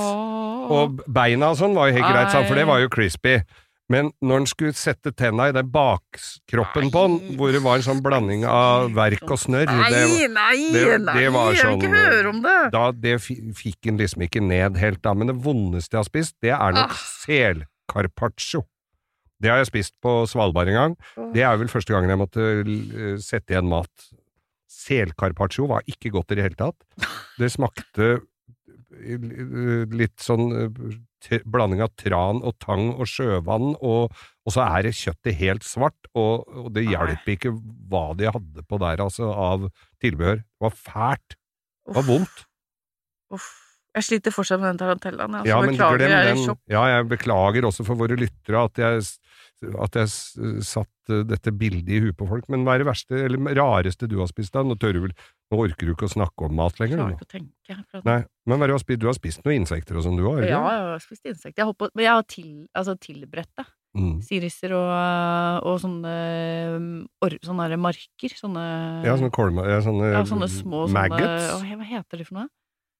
Og 0.71 1.01
beina 1.07 1.51
og 1.51 1.57
sånn 1.59 1.75
var 1.75 1.89
jo 1.91 1.95
helt 1.99 2.13
greit, 2.13 2.31
sant, 2.31 2.47
for 2.47 2.55
det 2.55 2.67
var 2.67 2.79
jo 2.81 2.89
crispy. 2.89 3.43
Men 3.89 4.11
når 4.21 4.37
en 4.41 4.47
skulle 4.47 4.73
sette 4.75 5.13
tenna 5.15 5.49
i 5.49 5.53
den 5.53 5.69
bakkroppen 5.71 6.91
på 6.91 7.03
den, 7.07 7.37
hvor 7.39 7.53
det 7.53 7.63
var 7.63 7.77
en 7.77 7.83
sånn 7.87 8.01
blanding 8.03 8.45
av 8.45 8.91
verk 8.91 9.23
og 9.31 9.39
snørr 9.39 9.67
Nei, 9.67 9.91
det, 9.91 10.31
nei, 10.31 10.73
det- 10.73 11.01
nei! 11.03 11.15
det 11.15 11.33
var 11.33 11.53
jeg 11.53 11.63
vil 11.63 11.71
sånn- 11.71 11.83
ikke 11.83 11.95
høre 11.95 12.29
om 12.29 12.43
det! 12.43 12.71
da, 12.73 12.91
det 12.91 13.21
fikk 13.21 13.87
en 13.87 13.99
liksom 13.99 14.23
ikke 14.27 14.43
ned 14.43 14.77
helt 14.77 15.03
da. 15.03 15.15
Men 15.15 15.29
det 15.29 15.37
vondeste 15.43 15.91
jeg 15.95 15.99
har 15.99 16.05
spist, 16.05 16.35
det 16.43 16.51
er 16.51 16.73
nok 16.73 16.91
Ah. 16.91 16.95
selcarpaccio. 17.27 18.65
Det 19.43 19.51
har 19.53 19.59
jeg 19.61 19.69
spist 19.69 19.97
på 20.01 20.13
Svalbard 20.31 20.71
en 20.73 20.79
gang. 20.79 20.95
Det 21.35 21.43
er 21.45 21.59
vel 21.61 21.69
første 21.69 21.93
gangen 21.93 22.13
jeg 22.13 22.21
måtte 22.23 22.47
eh, 22.63 23.17
sette 23.21 23.53
igjen 23.53 23.69
mat. 23.69 24.07
Selcarpaccio 24.73 25.67
var 25.71 25.85
ikke 25.91 26.13
godt 26.15 26.33
i 26.33 26.39
det 26.39 26.47
hele 26.47 26.59
tatt. 26.59 26.87
Det 27.41 27.51
smakte 27.53 28.09
eh, 28.17 29.27
litt 29.93 30.17
sånn 30.25 30.47
eh, 30.57 31.43
blanding 31.45 31.83
av 31.85 31.93
tran 31.99 32.41
og 32.47 32.57
tang 32.63 32.89
og 32.95 33.09
sjøvann, 33.11 33.75
og, 33.85 34.15
og 34.47 34.55
så 34.55 34.65
er 34.69 34.87
det 34.89 34.95
kjøttet 34.97 35.39
helt 35.41 35.67
svart, 35.67 36.09
og, 36.15 36.47
og 36.65 36.73
det 36.77 36.87
hjalp 36.87 37.29
ikke 37.35 37.53
hva 37.91 38.09
de 38.19 38.31
hadde 38.31 38.65
på 38.71 38.79
der, 38.83 39.03
altså, 39.05 39.29
av 39.35 39.69
tilbehør. 40.05 40.43
Det 40.45 40.69
var 40.69 40.77
fælt. 40.81 41.37
Det 41.87 41.97
var 42.01 42.09
vondt. 42.09 42.45
uff. 43.35 43.53
Jeg 43.97 44.05
sliter 44.05 44.33
fortsatt 44.35 44.61
med 44.61 44.75
den 44.75 44.79
tarantellaen. 44.83 45.35
Altså. 45.39 45.49
Ja, 45.49 45.57
men 45.65 45.71
Beklager, 45.73 46.03
glem 46.03 46.11
jeg 46.13 46.27
den. 46.29 46.41
sjokk. 46.45 46.59
Ja, 46.69 46.83
jeg 46.93 47.05
beklager 47.09 47.65
også 47.65 47.85
for 47.87 47.97
våre 47.97 48.19
lyttere 48.21 48.65
at 48.69 48.81
jeg, 48.83 49.07
at 49.65 49.97
jeg 49.97 50.11
satt 50.67 51.13
dette 51.29 51.53
bildet 51.55 51.89
i 51.95 52.01
huet 52.05 52.17
på 52.19 52.27
folk. 52.29 52.49
Men 52.53 52.67
hva 52.67 52.75
er 52.77 52.83
det 52.83 52.89
verste, 52.89 53.19
eller 53.27 53.57
rareste 53.57 54.09
du 54.11 54.19
har 54.21 54.29
spist 54.31 54.55
da? 54.57 54.65
Nå 54.67 54.77
tør 54.81 54.97
du 54.97 55.01
vel, 55.07 55.15
nå 55.53 55.61
orker 55.63 55.89
du 55.89 55.95
ikke 55.95 56.09
å 56.09 56.13
snakke 56.13 56.49
om 56.49 56.57
mat 56.59 56.81
lenger? 56.83 57.01
klarer 57.01 57.17
ikke 57.17 57.29
å 57.29 57.33
tenke. 57.33 58.03
Nei, 58.09 58.19
men 58.51 58.63
er 58.63 58.73
du 58.73 58.77
har 58.77 58.83
spist? 58.83 59.01
Du 59.03 59.09
har 59.09 59.17
spist 59.17 59.43
noen 59.47 59.63
insekter 59.63 59.99
og 59.99 60.07
sånn 60.07 60.19
du 60.19 60.27
òg? 60.27 60.43
Ja, 60.45 60.61
jeg 60.75 60.85
har 60.91 61.03
spist 61.05 61.25
insekter. 61.25 61.63
Jeg, 61.63 61.71
håper, 61.71 61.93
men 61.95 62.09
jeg 62.09 62.13
har 62.19 62.29
til, 62.37 62.53
altså, 62.77 62.97
tilberedt 63.07 63.53
det. 63.57 63.67
Mm. 63.97 64.19
Sirisser 64.21 64.75
og, 64.77 64.91
og 65.71 65.79
sånne, 65.81 66.13
or, 67.25 67.39
sånne 67.47 67.81
marker. 67.81 68.37
Sånne, 68.37 68.67
Ja, 69.07 69.17
sånne 69.17 69.33
kolma, 69.33 69.65
ja, 69.71 69.81
sånne, 69.85 70.13
ja, 70.13 70.23
sånne 70.29 70.51
små 70.53 70.85
sånne, 70.91 71.07
å, 71.57 71.63
Hva 71.65 71.89
heter 71.95 72.21
det 72.21 72.29
for 72.29 72.43
noe? 72.43 72.51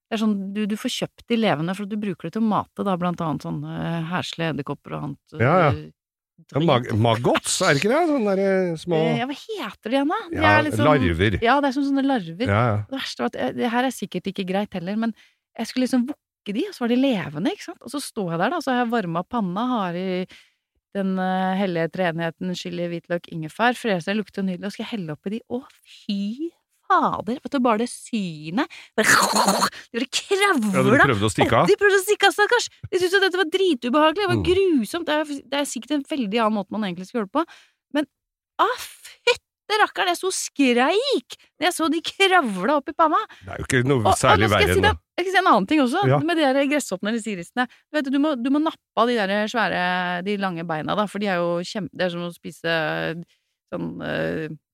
Det 0.07 0.15
er 0.15 0.23
sånn, 0.23 0.35
du, 0.55 0.61
du 0.71 0.77
får 0.79 0.93
kjøpt 1.01 1.25
de 1.33 1.37
levende, 1.41 1.75
for 1.75 1.91
du 1.91 1.97
bruker 1.99 2.29
det 2.29 2.37
til 2.37 2.45
å 2.45 2.47
mate 2.47 2.85
da, 2.87 2.95
blant 3.01 3.23
annet 3.27 3.43
sånne 3.43 3.79
heslige 4.13 4.53
edderkopper 4.55 4.95
og 4.95 5.07
annet. 5.09 5.37
Ja, 5.43 5.55
ja. 5.65 5.71
Ja, 6.53 6.61
mag 6.63 6.87
maggots, 7.01 7.57
er 7.65 7.75
det 7.75 7.81
ikke 7.81 7.91
det? 7.91 8.01
Sånne 8.11 8.35
der 8.39 8.77
små 8.79 8.99
Eh, 9.03 9.19
Ja, 9.23 9.27
hva 9.27 9.37
heter 9.39 9.91
de 9.91 9.97
igjen, 9.97 10.11
da? 10.13 10.19
De 10.31 10.37
ja, 10.37 10.53
sånn- 10.77 10.87
larver. 10.87 11.39
Ja, 11.43 11.55
det 11.61 11.69
er 11.71 11.73
som 11.79 11.87
sånne 11.89 12.05
larver. 12.07 12.47
Ja, 12.47 12.61
ja. 12.71 12.77
Det 12.91 12.99
verste 13.01 13.25
var 13.25 13.31
at 13.33 13.37
eh, 13.41 13.53
det 13.57 13.71
her 13.73 13.85
er 13.89 13.95
sikkert 13.97 14.29
ikke 14.31 14.47
greit 14.47 14.73
heller, 14.77 14.97
men 14.97 15.15
jeg 15.59 15.67
skulle 15.71 15.87
liksom 15.89 16.05
vukke 16.11 16.55
de, 16.55 16.67
og 16.69 16.75
så 16.77 16.85
var 16.85 16.89
de 16.93 16.97
levende, 17.01 17.51
ikke 17.57 17.67
sant? 17.71 17.81
Og 17.83 17.91
så 17.91 18.01
står 18.05 18.31
jeg 18.37 18.39
der, 18.45 18.51
da, 18.55 18.61
så 18.61 18.71
har 18.75 18.85
jeg 18.85 18.93
varma 18.93 19.23
panna, 19.27 19.65
har 19.73 19.97
i 19.99 20.27
den 20.95 21.19
eh, 21.19 21.57
hellige 21.59 21.91
treenigheten 21.97 22.55
chili, 22.57 22.87
hvitløk, 22.93 23.27
ingefær. 23.33 23.75
Freser 23.77 24.15
lukter 24.17 24.45
nydelig, 24.47 24.65
og 24.69 24.73
skal 24.77 24.85
jeg 24.87 24.93
helle 24.99 25.17
oppi 25.17 25.31
de. 25.35 25.41
Å, 25.51 25.63
fy 25.85 26.53
fader! 26.89 27.39
Vet 27.45 27.53
du, 27.57 27.59
bare 27.65 27.83
det 27.85 27.89
synet 27.93 28.77
bare, 28.97 29.07
De 29.93 30.03
bare 30.03 30.43
Ja, 30.43 30.83
de 30.83 30.99
prøvde 31.07 31.29
å 31.29 31.33
stikke 31.33 31.61
av? 31.63 31.71
de 31.71 31.77
prøvde 31.81 31.99
å 32.01 32.05
stikke 32.05 32.29
av, 32.31 32.37
stakkars! 32.37 32.69
De 32.91 32.99
syntes 33.01 33.17
jo 33.17 33.23
dette 33.25 33.41
var 33.41 33.51
dritubehagelig. 33.53 34.23
Det 34.23 34.31
var 34.33 34.37
Mm. 34.37 34.45
grusomt. 34.51 35.07
Det 35.09 35.15
er, 35.21 35.25
det 35.51 35.59
er 35.63 35.67
sikkert 35.71 35.97
en 35.97 36.07
veldig 36.11 36.39
annen 36.45 36.59
måte 36.61 36.73
man 36.77 36.85
egentlig 36.89 37.09
skal 37.09 37.21
gjøre 37.23 37.31
det 37.31 37.37
på. 37.39 37.45
Men 37.97 38.07
ah, 38.63 38.77
fytte 39.27 39.79
rakkeren! 39.83 40.13
Jeg 40.13 40.21
så 40.21 40.31
skreik 40.35 41.37
når 41.59 41.67
jeg 41.67 41.75
så 41.79 41.89
de 41.91 42.01
kravla 42.07 42.77
opp 42.81 42.91
i 42.93 42.95
panna! 42.97 43.19
Det 43.43 43.51
er 43.55 43.63
jo 43.63 43.67
ikke 43.67 43.81
noe 43.89 44.13
særlig 44.21 44.51
verre 44.53 44.77
enn 44.77 44.85
det. 44.87 44.93
Jeg 45.17 45.25
skal 45.25 45.33
si 45.33 45.41
en 45.41 45.49
annen 45.51 45.67
ting 45.71 45.81
også, 45.81 46.03
Ja. 46.11 46.19
med 46.21 46.37
de 46.37 46.45
der 46.45 46.69
gresshoppene 46.71 47.09
eller 47.15 47.23
sirisene. 47.25 47.65
Du 47.89 47.97
vet, 47.99 48.11
du 48.13 48.19
må, 48.21 48.35
du 48.37 48.51
må 48.53 48.61
nappe 48.61 49.01
av 49.01 49.09
de 49.09 49.17
der 49.17 49.49
svære, 49.49 50.23
de 50.27 50.37
lange 50.39 50.63
beina, 50.69 50.95
da, 50.95 51.07
for 51.09 51.19
de 51.23 51.27
er 51.33 51.41
jo 51.41 51.57
kjempe... 51.65 51.91
Det 51.97 52.05
er 52.07 52.13
som 52.13 52.27
å 52.29 52.33
spise 52.35 52.77
sånn 53.73 53.89
uh, 54.05 54.47
å 54.53 54.66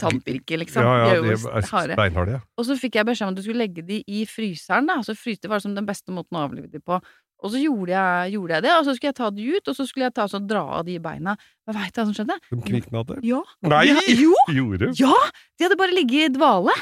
tannpirker, 0.00 0.58
liksom. 0.62 0.82
Ja, 0.82 0.96
ja, 0.98 1.20
de 1.20 1.28
er 1.28 1.36
jo 1.36 1.62
steinharde, 1.66 2.36
ja. 2.38 2.40
Og 2.58 2.66
så 2.68 2.76
fikk 2.80 2.96
jeg 3.00 3.06
beskjed 3.08 3.28
om 3.28 3.34
at 3.34 3.38
du 3.40 3.44
skulle 3.44 3.62
legge 3.62 3.84
de 3.86 4.00
i 4.08 4.24
fryseren, 4.30 4.88
da. 4.88 4.98
Så 5.06 5.16
fryste 5.18 5.50
var 5.52 5.60
som 5.64 5.74
den 5.76 5.86
beste 5.88 6.12
måten 6.14 6.38
å 6.38 6.44
avlive 6.48 6.70
de 6.72 6.80
på. 6.80 6.98
Og 7.44 7.52
så 7.52 7.60
gjorde 7.60 7.92
jeg, 7.92 8.32
gjorde 8.32 8.54
jeg 8.56 8.64
det, 8.64 8.72
og 8.72 8.84
så 8.86 8.94
skulle 8.96 9.10
jeg 9.12 9.18
ta 9.18 9.30
de 9.36 9.44
ut, 9.52 9.68
og 9.68 9.76
så 9.76 9.84
skulle 9.86 10.06
jeg 10.08 10.14
ta 10.16 10.24
og 10.24 10.46
dra 10.48 10.62
av 10.78 10.84
de 10.88 10.94
beina. 11.04 11.34
Men 11.68 11.76
veit 11.76 11.92
du 11.92 12.00
hva 12.00 12.06
som 12.08 12.14
skjedde? 12.16 12.38
De 12.48 12.60
kvikna 12.64 13.02
det. 13.10 13.18
Ja! 13.28 13.42
Nei! 13.68 13.82
Ja, 13.90 14.00
jo! 14.08 14.32
Gjorde 14.56 14.92
Ja! 14.96 15.12
De 15.58 15.66
hadde 15.68 15.76
bare 15.76 15.92
ligget 15.92 16.30
i 16.30 16.34
dvale. 16.38 16.72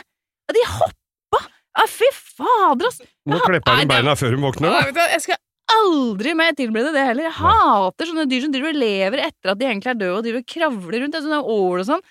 De 0.54 0.62
hoppa! 0.76 1.40
Ja, 1.74 1.88
fy 1.90 2.06
fader, 2.14 2.86
ass! 2.86 3.00
Nå 3.26 3.40
klipper 3.42 3.72
Nei, 3.74 3.80
de 3.82 3.88
det- 3.88 3.90
beina 3.96 4.14
før 4.14 4.36
hun 4.38 4.46
våkner, 4.46 4.70
da. 4.70 4.92
hva, 4.94 5.08
Jeg 5.16 5.24
skal 5.26 5.40
aldri 5.74 6.34
mer 6.38 6.52
tilberede 6.54 6.92
det 6.94 7.02
heller. 7.08 7.26
Jeg 7.26 7.34
hater 7.40 8.06
sånne 8.12 8.28
dyr 8.30 8.44
som 8.46 8.52
driver 8.54 8.70
og 8.70 8.78
lever 8.78 9.24
etter 9.26 9.50
at 9.50 9.58
de 9.58 9.66
egentlig 9.66 9.90
er 9.90 9.98
døde, 9.98 10.16
og 10.20 10.22
driver 10.22 10.38
og 10.44 10.46
kravler 10.54 11.00
rundt. 11.02 11.16
Det 11.16 11.18
er 11.18 11.26
sånne 11.26 11.42
ål 11.42 11.80
og 11.82 11.86
sånn. 11.88 12.04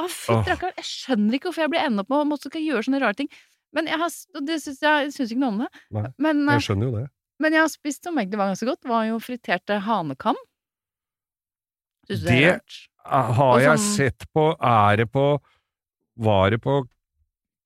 Å, 0.00 0.08
fy 0.08 0.32
rakkeren. 0.48 0.76
Jeg 0.80 0.84
skjønner 0.88 1.34
ikke 1.36 1.50
hvorfor 1.50 1.64
jeg 1.66 1.70
blir 1.74 1.84
enda 1.84 2.02
opp 2.04 2.08
med 2.12 2.18
å 2.22 2.28
måtte 2.30 2.50
gjøre 2.50 2.84
sånne 2.86 3.00
rare 3.02 3.14
ting. 3.18 3.28
Men 3.72 3.86
jeg 3.86 3.98
har 4.00 4.10
og 4.34 4.46
det 4.46 4.56
syns 4.64 4.80
jeg, 4.82 5.12
synes 5.14 5.30
ikke 5.34 5.40
noe 5.44 5.52
om 5.54 5.58
det. 5.64 5.68
Nei, 5.94 6.06
Men, 6.18 6.48
eh, 6.48 6.58
Jeg 6.58 6.66
skjønner 6.68 6.88
jo 6.90 6.94
det. 6.98 7.08
men 7.38 7.52
jeg 7.52 7.60
har 7.60 7.68
spist 7.68 8.02
som 8.04 8.16
egentlig 8.18 8.38
var 8.40 8.50
ganske 8.54 8.66
godt, 8.70 8.84
var 8.88 9.04
jo 9.06 9.18
friterte 9.22 9.80
hanekam. 9.86 10.36
Syns 12.08 12.20
du 12.22 12.26
det 12.26 12.32
Det 12.34 12.44
er 12.44 12.52
rart? 12.56 12.78
Har 13.36 13.54
Og 13.54 13.60
jeg 13.60 13.78
sånn- 13.78 13.96
sett 13.96 14.26
på 14.34 14.56
Er 14.60 14.96
det 14.96 15.10
på 15.12 15.40
Var 16.18 16.50
det 16.50 16.60
på 16.60 16.86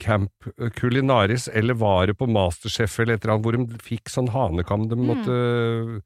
Camp 0.00 0.30
Culinaris, 0.76 1.48
eller 1.48 1.74
var 1.74 2.06
det 2.06 2.18
på 2.18 2.26
Masterchef 2.28 2.98
eller 3.00 3.14
et 3.14 3.24
eller 3.24 3.34
annet, 3.34 3.44
hvor 3.44 3.52
de 3.56 3.78
fikk 3.78 4.10
sånn 4.10 4.28
hanekam 4.28 4.88
de 4.88 4.96
Mm. 4.96 5.06
måtte 5.06 6.02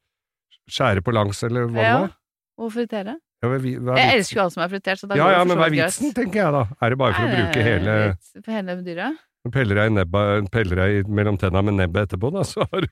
skjære 0.71 1.03
på 1.03 1.13
langs, 1.13 1.43
eller 1.43 1.67
hva 1.67 1.75
det 1.75 1.83
Ja. 1.83 1.99
var? 2.01 2.15
Og 2.59 2.73
fritere. 2.73 3.17
Ja, 3.43 3.49
vi- 3.63 3.77
Jeg 3.79 4.19
elsker 4.19 4.35
jo 4.35 4.43
alt 4.43 4.53
som 4.53 4.63
er 4.65 4.69
fritert, 4.69 4.99
så 4.99 5.07
da 5.09 5.15
Ja, 5.15 5.25
går 5.25 5.29
det 5.31 5.37
ja, 5.37 5.39
for 5.39 5.49
men 5.49 5.59
hva 5.59 5.67
er 5.67 5.71
vitsen, 5.77 6.13
tenker 6.15 6.35
jeg 6.43 6.53
da? 6.53 6.63
Er 6.83 6.91
det 6.91 6.99
bare 6.99 7.15
for 7.15 7.23
å 7.23 7.37
bruke 7.37 7.63
hele 7.63 8.19
For 8.45 8.51
hele 8.53 8.77
dyret. 8.83 9.25
Peller 9.49 9.77
deg, 9.79 9.93
nebba, 9.95 10.23
peller 10.51 10.77
deg 10.77 11.07
mellom 11.09 11.39
tenna 11.39 11.63
med 11.65 11.75
nebbet 11.79 12.09
etterpå, 12.11 12.33
da, 12.35 12.43
så 12.45 12.67
har 12.69 12.83
du 12.83 12.89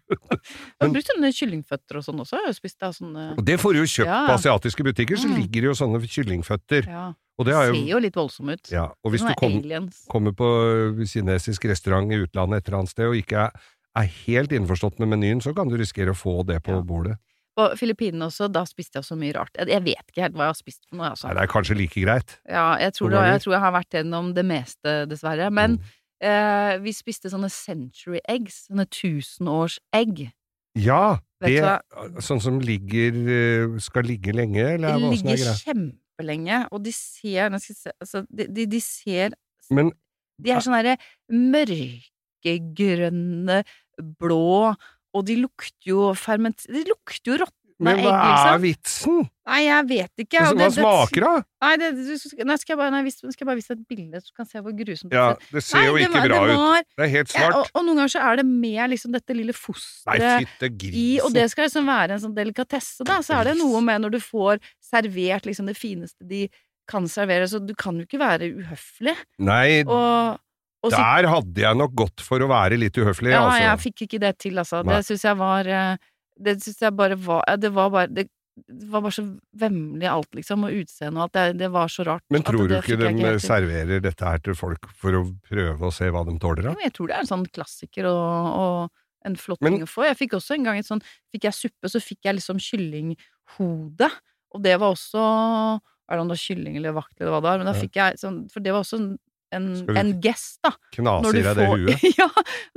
Men- 0.81 0.93
brukt 0.95 1.11
sånne 1.11 1.33
kyllingføtter 1.35 1.97
og 1.99 2.05
sånn 2.07 2.21
også. 2.23 2.38
Jeg 2.38 2.41
har 2.47 2.53
jo 2.53 2.57
spist 2.57 2.83
av 2.87 2.93
sånne 2.95 3.25
Og 3.37 3.45
det 3.45 3.59
får 3.61 3.73
du 3.75 3.79
jo 3.83 3.85
kjøpt 3.85 4.07
Ja. 4.07 4.21
på 4.29 4.35
asiatiske 4.38 4.85
butikker, 4.87 5.17
så 5.19 5.26
Mm. 5.29 5.37
ligger 5.43 5.61
det 5.61 5.69
jo 5.69 5.76
sånne 5.76 6.00
kyllingføtter. 6.07 6.87
Ja. 6.87 7.12
Og 7.38 7.45
det 7.45 7.53
jo... 7.53 7.75
Ser 7.75 7.91
jo 7.91 7.99
litt 7.99 8.15
voldsomt 8.15 8.50
ut. 8.55 8.71
Ja, 8.71 8.87
og 9.05 9.12
hvis 9.12 9.21
du 9.26 9.35
kom, 9.35 9.91
kommer 10.09 10.33
på 10.33 10.49
kinesisk 11.05 11.65
restaurant 11.69 12.11
i 12.12 12.23
utlandet 12.25 12.59
et 12.62 12.69
eller 12.69 12.79
annet 12.79 12.88
sted 12.95 13.05
og 13.11 13.15
ikke 13.19 13.37
er, 13.37 13.50
er 13.97 14.07
helt 14.26 14.50
innforstått 14.53 14.99
med 15.00 15.09
menyen, 15.12 15.43
så 15.43 15.55
kan 15.55 15.69
du 15.69 15.76
risikere 15.76 16.15
å 16.15 16.17
få 16.17 16.47
det 16.47 16.62
på 16.62 16.73
Ja. 16.73 16.81
bordet. 16.81 17.19
På 17.57 17.71
Filippinene 17.81 18.27
også, 18.29 18.51
da 18.53 18.63
spiste 18.69 19.01
jeg 19.01 19.07
så 19.09 19.17
mye 19.17 19.33
rart. 19.33 19.55
Jeg, 19.57 19.83
vet 19.87 20.05
ikke 20.13 20.23
helt 20.27 20.35
hva 20.37 20.45
jeg 20.49 20.53
har 20.53 20.59
spist 20.59 20.83
for 20.89 20.99
noe, 21.01 21.11
altså. 21.15 21.27
Nei, 21.31 21.35
det 21.39 21.45
er 21.47 21.53
kanskje 21.55 21.77
like 21.79 22.03
greit. 22.05 22.35
Ja, 22.45 22.67
jeg 22.83 22.93
tror, 22.99 23.15
det, 23.15 23.23
jeg 23.31 23.41
tror 23.47 23.55
jeg 23.57 23.63
har 23.65 23.73
vært 23.79 23.97
gjennom 23.97 24.33
det 24.37 24.45
meste, 24.45 24.97
dessverre. 25.09 25.49
Men 25.51 25.79
Mm. 25.81 25.83
eh, 26.29 26.79
vi 26.85 26.93
spiste 26.93 27.31
sånne 27.33 27.49
century 27.53 28.21
eggs. 28.29 28.67
Sånne 28.69 28.85
tusenårsegg. 28.93 30.27
Ja, 30.77 31.19
det, 31.41 31.81
sånn 32.21 32.41
som 32.45 32.61
ligger 32.61 33.17
eh, 33.33 33.79
skal 33.81 34.05
ligge 34.05 34.33
lenge, 34.37 34.61
eller 34.77 34.93
hva 35.00 35.09
åssen 35.09 35.28
er 35.33 35.37
ligger 35.41 35.54
kjempelenge, 35.65 36.59
og 36.73 36.83
de 36.85 36.93
ser 36.93 37.57
se, 37.61 37.91
altså, 38.00 38.26
de, 38.28 38.45
de, 38.52 38.67
de 38.69 38.80
ser 38.85 39.33
Men 39.73 39.93
De 40.37 40.52
er 40.52 40.61
sånn 40.61 40.76
herre 40.76 40.99
mørkegrønne, 42.45 43.63
blå, 44.21 44.75
og 45.17 45.25
de 45.25 45.37
lukter 45.41 45.89
jo 45.89 46.11
ferment... 46.19 46.67
De 46.69 46.83
lukter 46.89 47.33
jo 47.33 47.39
råtna 47.41 47.55
Men 47.78 47.99
hva 48.00 48.54
er 48.54 48.58
vitsen? 48.62 49.26
Nei, 49.47 49.58
jeg 49.67 49.86
vet 49.91 50.23
ikke. 50.25 50.39
Hva 50.41 50.52
det- 50.56 50.58
det- 50.58 50.73
smaker 50.80 51.21
det? 51.26 51.45
Nei, 51.62 51.76
det, 51.76 51.91
nei, 52.47 52.56
skal 52.56 52.73
jeg 52.73 52.78
bare, 52.78 52.91
nei, 52.91 53.10
skal 53.10 53.32
jeg 53.36 53.47
bare 53.47 53.56
vise 53.58 53.69
deg 53.69 53.80
et 53.82 53.89
bilde, 53.89 54.17
så 54.23 54.26
du 54.30 54.32
kan 54.36 54.47
se 54.47 54.58
hvor 54.65 54.73
grusomt 54.73 55.12
Ja, 55.12 55.26
det 55.34 55.36
ser 55.36 55.45
ut. 55.45 55.52
det 55.52 55.62
ser 55.62 55.84
jo 55.84 55.93
Nei, 55.93 55.99
det 56.00 56.08
ikke 56.08 56.17
var- 56.17 56.28
bra 56.28 56.47
det 56.47 56.56
ut. 56.80 56.86
Det 56.97 57.04
er 57.04 57.12
helt 57.17 57.34
Ja, 57.34 57.41
svart. 57.41 57.54
og, 57.54 57.71
og 57.75 57.84
noen 57.84 57.97
ganger 58.00 58.12
så 58.17 58.23
er 58.32 58.36
det 58.36 58.47
med 58.47 58.91
liksom 58.91 59.12
dette 59.12 59.36
lille 59.36 59.52
fosteret 59.52 60.47
i, 60.95 61.21
og 61.21 61.32
det 61.34 61.50
skal 61.50 61.65
liksom 61.69 61.84
være 61.86 62.10
en 62.17 62.21
sånn 62.21 62.34
delikatesse, 62.34 63.04
da. 63.04 63.19
Så 63.21 63.34
er 63.41 63.45
det 63.52 63.56
noe 63.58 63.80
med 63.82 64.00
når 64.02 64.10
du 64.17 64.19
får 64.21 64.58
servert 64.82 65.45
liksom 65.45 65.67
det 65.67 65.76
fineste 65.76 66.26
de 66.26 66.49
kan 66.89 67.04
servere, 67.04 67.45
så 67.50 67.60
du 67.65 67.75
kan 67.75 67.97
jo 67.99 68.06
ikke 68.06 68.19
være 68.19 68.50
uhøflig. 68.56 69.17
Nei, 69.39 69.82
Og, 69.82 70.39
og 70.84 70.93
så, 70.93 70.97
der 70.97 71.28
hadde 71.28 71.54
jeg 71.60 71.76
nok 71.76 71.95
gått 71.95 72.21
for 72.23 72.39
å 72.39 72.49
være 72.49 72.78
litt 72.78 72.95
uhøflig, 72.95 73.30
ja, 73.32 73.43
altså. 73.43 73.60
jeg 73.60 73.78
fikk 73.93 74.06
ikke 74.08 74.21
det 74.21 74.39
til, 74.39 74.54
altså. 74.62 74.84
Nei. 74.84 74.95
Det 74.97 75.04
syns 75.08 75.23
jeg 75.26 75.36
var 75.36 75.67
eh, 75.67 75.97
Det 76.37 76.59
syns 76.63 76.83
jeg 76.85 76.93
bare 76.97 77.17
var 77.17 77.45
ja, 77.49 77.57
Det 77.57 77.71
var 77.73 77.93
bare 77.95 78.11
det, 78.13 78.27
det 78.57 78.89
var 78.93 79.03
bare 79.05 79.13
så 79.13 79.25
vemmelig 79.61 80.09
alt, 80.09 80.29
liksom, 80.37 80.65
og 80.65 80.77
utseendet 80.83 81.19
og 81.21 81.25
alt. 81.27 81.35
Det, 81.37 81.59
det 81.61 81.71
var 81.75 81.91
så 81.93 82.05
rart. 82.09 82.25
Men 82.33 82.45
tror 82.47 82.69
du 82.69 82.77
ikke 82.79 82.97
de 83.01 83.33
serverer 83.45 84.05
dette 84.05 84.25
her 84.25 84.41
til 84.45 84.57
folk 84.57 84.89
for 84.97 85.17
å 85.19 85.25
prøve 85.49 85.89
å 85.89 85.93
se 85.93 86.09
hva 86.13 86.25
de 86.29 86.37
tåler, 86.41 86.71
men 86.71 86.87
Jeg 86.87 86.95
tror 86.97 87.11
det 87.11 87.19
er 87.19 87.27
en 87.27 87.33
sånn 87.35 87.45
klassiker 87.53 88.09
og, 88.09 88.49
og 88.63 89.29
en 89.29 89.37
flott 89.41 89.61
ting 89.65 89.83
å 89.85 89.91
få. 89.91 90.07
Jeg 90.09 90.19
fikk 90.23 90.39
også 90.39 90.57
en 90.57 90.67
gang 90.69 90.81
et 90.81 90.89
sånn 90.89 91.03
Fikk 91.35 91.49
jeg 91.49 91.57
suppe, 91.59 91.91
så 91.93 92.01
fikk 92.01 92.29
jeg 92.29 92.39
liksom 92.39 92.61
kyllinghode, 92.63 94.11
og 94.55 94.65
det 94.65 94.77
var 94.81 94.95
også 94.95 95.23
Er 96.09 96.17
det 96.17 96.23
om 96.23 96.29
det 96.31 96.37
var 96.37 96.45
kylling 96.47 96.77
eller 96.81 96.97
vakt 96.97 97.21
eller 97.21 97.35
hva 97.35 97.41
det 97.43 97.49
var, 97.51 97.63
men 97.63 97.71
da 97.71 97.77
fikk 97.77 97.97
jeg 98.01 98.21
sånn 98.23 98.45
For 98.53 98.65
det 98.65 98.73
var 98.75 98.85
også 98.87 99.01
en, 99.03 99.09
en, 99.57 99.67
en 99.99 100.13
gest, 100.23 100.61
da. 100.65 100.73
Knaser 100.97 101.41
deg 101.43 101.59
det 101.61 101.67
huet? 101.73 102.07
ja, 102.21 102.29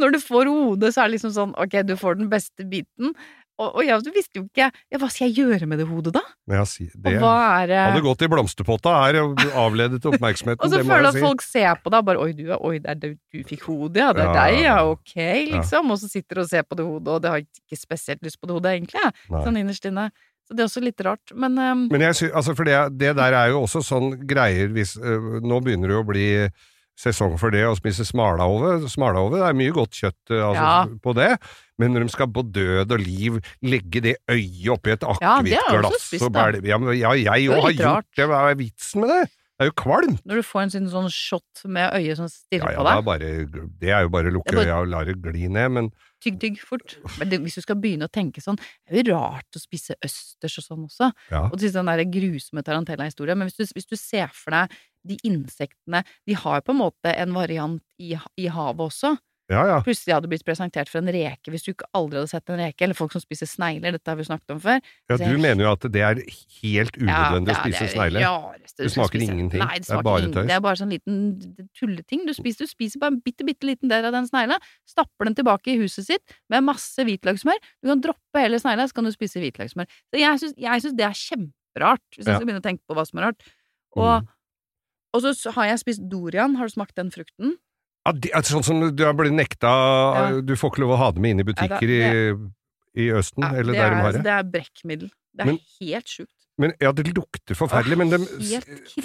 når 0.01 0.17
du 0.17 0.19
får 0.23 0.49
hodet, 0.51 0.91
så 0.95 1.03
er 1.03 1.09
det 1.11 1.17
liksom 1.19 1.35
sånn 1.37 1.55
Ok, 1.61 1.79
du 1.87 1.95
får 1.99 2.19
den 2.19 2.31
beste 2.33 2.65
biten. 2.67 3.13
Og, 3.59 3.73
og 3.75 3.81
jeg 3.83 4.13
visste 4.15 4.39
jo 4.39 4.45
ikke 4.47 4.69
ja, 4.69 4.97
Hva 5.01 5.09
skal 5.11 5.27
jeg 5.27 5.35
gjøre 5.41 5.67
med 5.67 5.81
det 5.81 5.87
hodet, 5.89 6.13
da? 6.15 6.21
Ja, 6.47 6.61
si 6.69 6.85
det. 6.93 7.01
Og 7.17 7.17
hva 7.25 7.31
er 7.59 7.67
det 7.67 7.79
hadde 7.81 8.03
gått 8.05 8.21
i 8.23 8.29
blomsterpotta 8.31 8.93
og 9.19 9.43
avledet 9.59 10.05
oppmerksomheten, 10.11 10.63
Og 10.63 10.71
så 10.71 10.79
føler 10.79 10.95
jeg 10.95 11.03
du 11.03 11.09
at 11.11 11.17
si. 11.17 11.23
folk 11.25 11.43
ser 11.43 11.81
på 11.83 11.91
deg 11.91 12.05
bare 12.07 12.23
Oi, 12.23 12.31
du, 12.37 12.45
er- 12.55 12.63
oi, 12.63 12.75
er 12.79 12.95
det 13.01 13.11
du 13.19 13.43
fikk 13.49 13.67
hodet, 13.67 13.99
ja. 13.99 14.13
Det 14.15 14.23
er 14.23 14.31
Ja. 14.31 14.37
deg, 14.39 14.61
ja. 14.63 14.77
Ok, 14.87 15.13
liksom. 15.51 15.91
Og 15.91 15.99
så 15.99 16.07
sitter 16.11 16.39
du 16.39 16.45
og 16.45 16.49
ser 16.53 16.63
på 16.63 16.79
det 16.79 16.87
hodet, 16.87 17.13
og 17.17 17.21
det 17.27 17.33
har 17.35 17.43
ikke 17.43 17.79
spesielt 17.83 18.23
lyst 18.23 18.39
på 18.39 18.47
det 18.47 18.55
hodet, 18.57 18.73
egentlig. 18.79 19.05
Nei. 19.29 19.43
Sånn 19.45 19.59
innerst 19.59 19.85
inne. 19.91 20.07
Så 20.47 20.55
det 20.57 20.63
er 20.63 20.69
også 20.71 20.81
litt 20.81 21.03
rart. 21.05 21.35
Men, 21.37 21.59
um, 21.61 21.83
Men 21.91 22.07
sy 22.17 22.31
altså 22.33 22.55
for 22.57 22.65
det, 22.65 22.79
det 22.97 23.11
der 23.19 23.35
er 23.37 23.51
jo 23.51 23.59
også 23.67 23.83
sånn 23.85 24.13
greier 24.25 24.71
hvis 24.73 24.95
øh, 24.97 25.35
Nå 25.45 25.59
begynner 25.61 25.91
det 25.91 25.99
å 25.99 26.07
bli 26.07 26.25
sesong 26.99 27.35
for 27.39 27.53
det 27.53 27.61
å 27.67 27.75
spise 27.77 28.03
smalahove. 28.07 28.87
Smalahove, 28.91 29.43
er 29.45 29.53
mye 29.55 29.71
godt 29.75 29.93
kjøtt 29.99 30.33
altså, 30.33 30.55
Ja. 30.57 30.85
på 31.05 31.13
det, 31.15 31.29
men 31.79 31.95
når 31.95 32.05
de 32.07 32.13
skal 32.13 32.27
på 32.35 32.43
død 32.53 32.91
og 32.95 32.99
liv 33.01 33.39
legge 33.63 34.01
det 34.05 34.15
øyet 34.29 34.69
oppi 34.75 34.91
et 34.93 35.01
Ja, 35.07 35.15
akevittglass 35.39 36.07
spist, 36.11 36.23
og 36.27 36.33
bæle 36.35 36.61
Ja, 36.67 36.77
men 36.77 36.93
ja, 36.99 37.15
jeg 37.17 37.49
òg 37.49 37.61
har 37.63 37.71
gjort 37.73 37.85
rart. 37.89 38.09
det, 38.19 38.27
hva 38.29 38.45
er 38.51 38.59
vitsen 38.59 39.01
med 39.05 39.09
det? 39.15 39.21
Det 39.59 39.65
er 39.65 39.71
jo 39.73 39.75
kvalmt! 39.75 40.21
når 40.23 40.37
du 40.39 40.43
får 40.47 40.61
en 40.61 40.87
sånn, 40.87 41.09
shot 41.11 41.63
med 41.67 41.91
øyet 41.97 42.15
som 42.15 42.29
Ja, 42.29 42.31
stirrer 42.31 42.71
ja, 42.71 42.77
på 42.79 42.83
det 42.85 42.91
er 42.91 42.95
deg, 42.95 43.05
bare, 43.09 43.71
det 43.81 43.89
er 43.91 44.01
jo 44.05 44.09
bare 44.13 44.29
å 44.29 44.35
lukke 44.37 44.53
bare- 44.55 44.67
øya 44.69 44.77
og 44.79 44.87
la 44.87 45.01
det 45.03 45.15
gli 45.21 45.49
ned, 45.51 45.71
men 45.75 45.89
tygg, 46.23 46.37
tygg 46.39 46.59
fort. 46.63 46.95
Men 47.19 47.27
det, 47.29 47.41
hvis 47.43 47.55
du 47.59 47.61
skal 47.65 47.75
begynne 47.75 48.07
å 48.07 48.11
tenke 48.11 48.39
sånn, 48.43 48.55
det 48.87 49.01
er 49.01 49.03
jo 49.11 49.17
rart 49.19 49.51
å 49.55 49.59
spise 49.59 49.95
østers 50.03 50.55
og 50.59 50.63
sånn 50.63 50.85
også. 50.87 51.11
ja. 51.31 51.41
Og 51.51 51.59
til 51.59 51.71
den 51.75 51.91
der 51.91 52.05
grusomme 52.07 52.63
Tarantella-historien. 52.63 53.37
Men 53.39 53.47
hvis 53.51 53.59
du, 53.59 53.65
hvis 53.75 53.87
du 53.91 53.95
ser 53.99 54.31
for 54.31 54.51
deg 54.55 54.71
de 55.03 55.15
insektene 55.27 56.03
De 56.27 56.33
har 56.35 56.61
på 56.61 56.71
en 56.71 56.79
måte 56.79 57.11
en 57.15 57.33
variant 57.33 57.81
i, 57.99 58.15
i 58.37 58.47
havet 58.47 58.79
også. 58.91 59.17
Ja, 59.49 59.63
ja. 59.65 59.77
Plutselig 59.81 60.13
hadde 60.13 60.27
du 60.27 60.29
blitt 60.29 60.43
presentert 60.45 60.89
for 60.91 60.99
en 61.01 61.07
reke 61.09 61.49
hvis 61.49 61.63
du 61.65 61.71
ikke 61.73 61.87
aldri 61.97 62.19
hadde 62.19 62.29
sett 62.29 62.49
en 62.53 62.59
reke, 62.61 62.83
eller 62.85 62.93
folk 62.93 63.11
som 63.15 63.21
spiser 63.23 63.49
snegler, 63.49 63.95
dette 63.95 64.05
har 64.11 64.15
vi 64.19 64.23
snakket 64.27 64.51
om 64.53 64.59
før. 64.61 64.77
ja 65.09 65.17
du 65.17 65.23
jeg- 65.23 65.39
mener 65.41 65.63
jo 65.65 65.71
at 65.71 65.87
det 65.91 66.01
er 66.05 66.15
helt 66.61 66.93
unødvendig 67.01 67.55
å 67.55 67.57
spise 67.63 67.87
snegler. 67.95 68.21
Det 68.77 68.91
smaker 68.93 69.19
ingenting. 69.25 69.59
Nei, 69.59 69.79
det, 69.79 69.87
Det 69.87 69.97
er 69.97 70.03
bare 70.03 70.19
ingen- 70.21 70.33
tøys. 70.33 70.47
Det 70.47 70.55
er 70.55 70.61
bare 70.61 70.75
sånn 70.75 70.91
liten 70.93 71.69
tulleting. 71.73 72.25
Du 72.27 72.33
spiser, 72.33 72.59
du 72.59 72.67
spiser 72.67 72.99
bare 72.99 73.13
en 73.13 73.21
bitte, 73.21 73.43
bitte 73.43 73.65
liten 73.65 73.89
del 73.89 74.05
av 74.05 74.11
den 74.13 74.27
snegla, 74.29 74.59
stapper 74.85 75.25
den 75.25 75.33
tilbake 75.35 75.73
i 75.73 75.77
huset 75.81 76.05
sitt 76.05 76.21
med 76.49 76.63
masse 76.63 76.97
hvitløkssmør. 77.01 77.57
Du 77.81 77.87
kan 77.89 78.01
droppe 78.01 78.35
hele 78.37 78.59
snegla, 78.61 78.85
så 78.87 78.93
kan 78.93 79.03
du 79.03 79.11
spise 79.11 79.41
hvitløkssmør. 79.41 79.87
Så 80.13 80.19
jeg 80.19 80.39
syns, 80.39 80.95
det 80.95 81.05
er 81.05 81.17
kjemperart, 81.17 82.05
hvis 82.15 82.25
jeg 82.27 82.35
skal 82.37 82.45
begynne 82.45 82.61
å 82.61 82.69
tenke 82.69 82.81
på 82.87 82.93
hva 82.95 83.07
som 83.07 83.17
er 83.19 83.23
rart. 83.31 83.41
Og, 83.97 84.21
Mm. 84.21 84.27
og 85.15 85.21
så 85.23 85.51
har 85.53 85.65
jeg 85.65 85.79
spist 85.79 86.07
dorian. 86.07 86.55
Har 86.55 86.67
du 86.67 86.73
smakt 86.73 86.93
den 86.93 87.09
frukten? 87.09 87.57
Ja, 88.07 88.13
det, 88.15 88.31
er 88.33 88.47
sånn 88.47 88.63
som 88.65 88.81
du 88.95 89.03
har 89.05 89.13
blitt 89.17 89.35
nekta 89.35 89.69
Du 90.45 90.55
får 90.57 90.71
ikke 90.71 90.83
lov 90.85 90.95
å 90.95 90.99
ha 91.01 91.11
det 91.13 91.21
med 91.23 91.35
inn 91.35 91.43
i 91.43 91.47
butikker 91.51 91.91
i, 91.91 92.01
i 92.95 93.09
Østen, 93.13 93.43
Ja, 93.45 93.53
eller 93.59 93.75
det, 93.75 93.79
der 93.81 93.95
de 93.95 94.03
har 94.03 94.15
det. 94.15 94.25
det 94.25 94.35
er 94.39 94.51
brekkmiddel. 94.57 95.09
Det 95.35 95.45
er 95.45 95.49
Men- 95.51 95.63
helt 95.81 96.07
sjukt. 96.07 96.33
Men, 96.59 96.73
ja, 96.83 96.89
det 96.91 97.05
lukter 97.15 97.55
forferdelig, 97.55 97.95
men 98.01 98.09
de, 98.11 98.17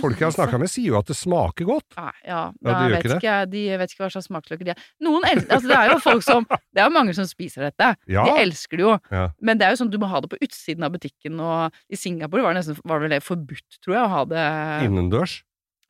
folk 0.00 0.18
jeg 0.18 0.26
har 0.26 0.32
snakka 0.34 0.58
med, 0.58 0.66
sier 0.72 0.88
jo 0.90 0.96
at 0.98 1.06
det 1.06 1.14
smaker 1.14 1.68
godt. 1.68 1.86
Nei, 1.94 2.10
ja, 2.26 2.40
Ja, 2.50 2.72
de 2.80 2.88
vet 2.90 3.04
ikke 3.04 3.18
ikke 3.20 3.34
de 3.52 3.62
vet 3.78 3.94
ikke 3.94 4.02
hva 4.02 4.08
slags 4.10 4.26
smaksløker 4.26 4.66
de 4.66 4.72
er. 4.74 4.80
Noen 5.06 5.22
elsker, 5.28 5.52
altså, 5.54 5.70
det 5.70 5.76
er 5.78 5.92
jo 5.92 6.00
folk 6.02 6.26
som 6.26 6.48
Det 6.74 6.82
er 6.82 6.88
jo 6.88 6.94
mange 6.96 7.14
som 7.14 7.28
spiser 7.30 7.68
dette. 7.68 7.92
Ja. 8.10 8.24
De 8.26 8.42
elsker 8.42 8.80
det 8.80 8.86
jo. 8.88 8.96
Ja. 9.14 9.28
Men 9.38 9.60
det 9.62 9.68
er 9.68 9.76
jo 9.76 9.84
sånn 9.84 9.92
du 9.94 10.00
må 10.02 10.10
ha 10.10 10.18
det 10.24 10.32
på 10.34 10.40
utsiden 10.42 10.82
av 10.82 10.96
butikken, 10.96 11.38
og 11.38 11.78
i 11.86 12.00
Singapore 12.00 12.42
var 12.42 12.56
det 12.58 12.64
nesten 12.64 12.80
var 12.90 13.06
det 13.06 13.22
forbudt, 13.22 13.78
tror 13.86 13.94
jeg, 14.00 14.02
å 14.02 14.12
ha 14.16 14.24
det 14.34 14.46
Innendørs. 14.88 15.36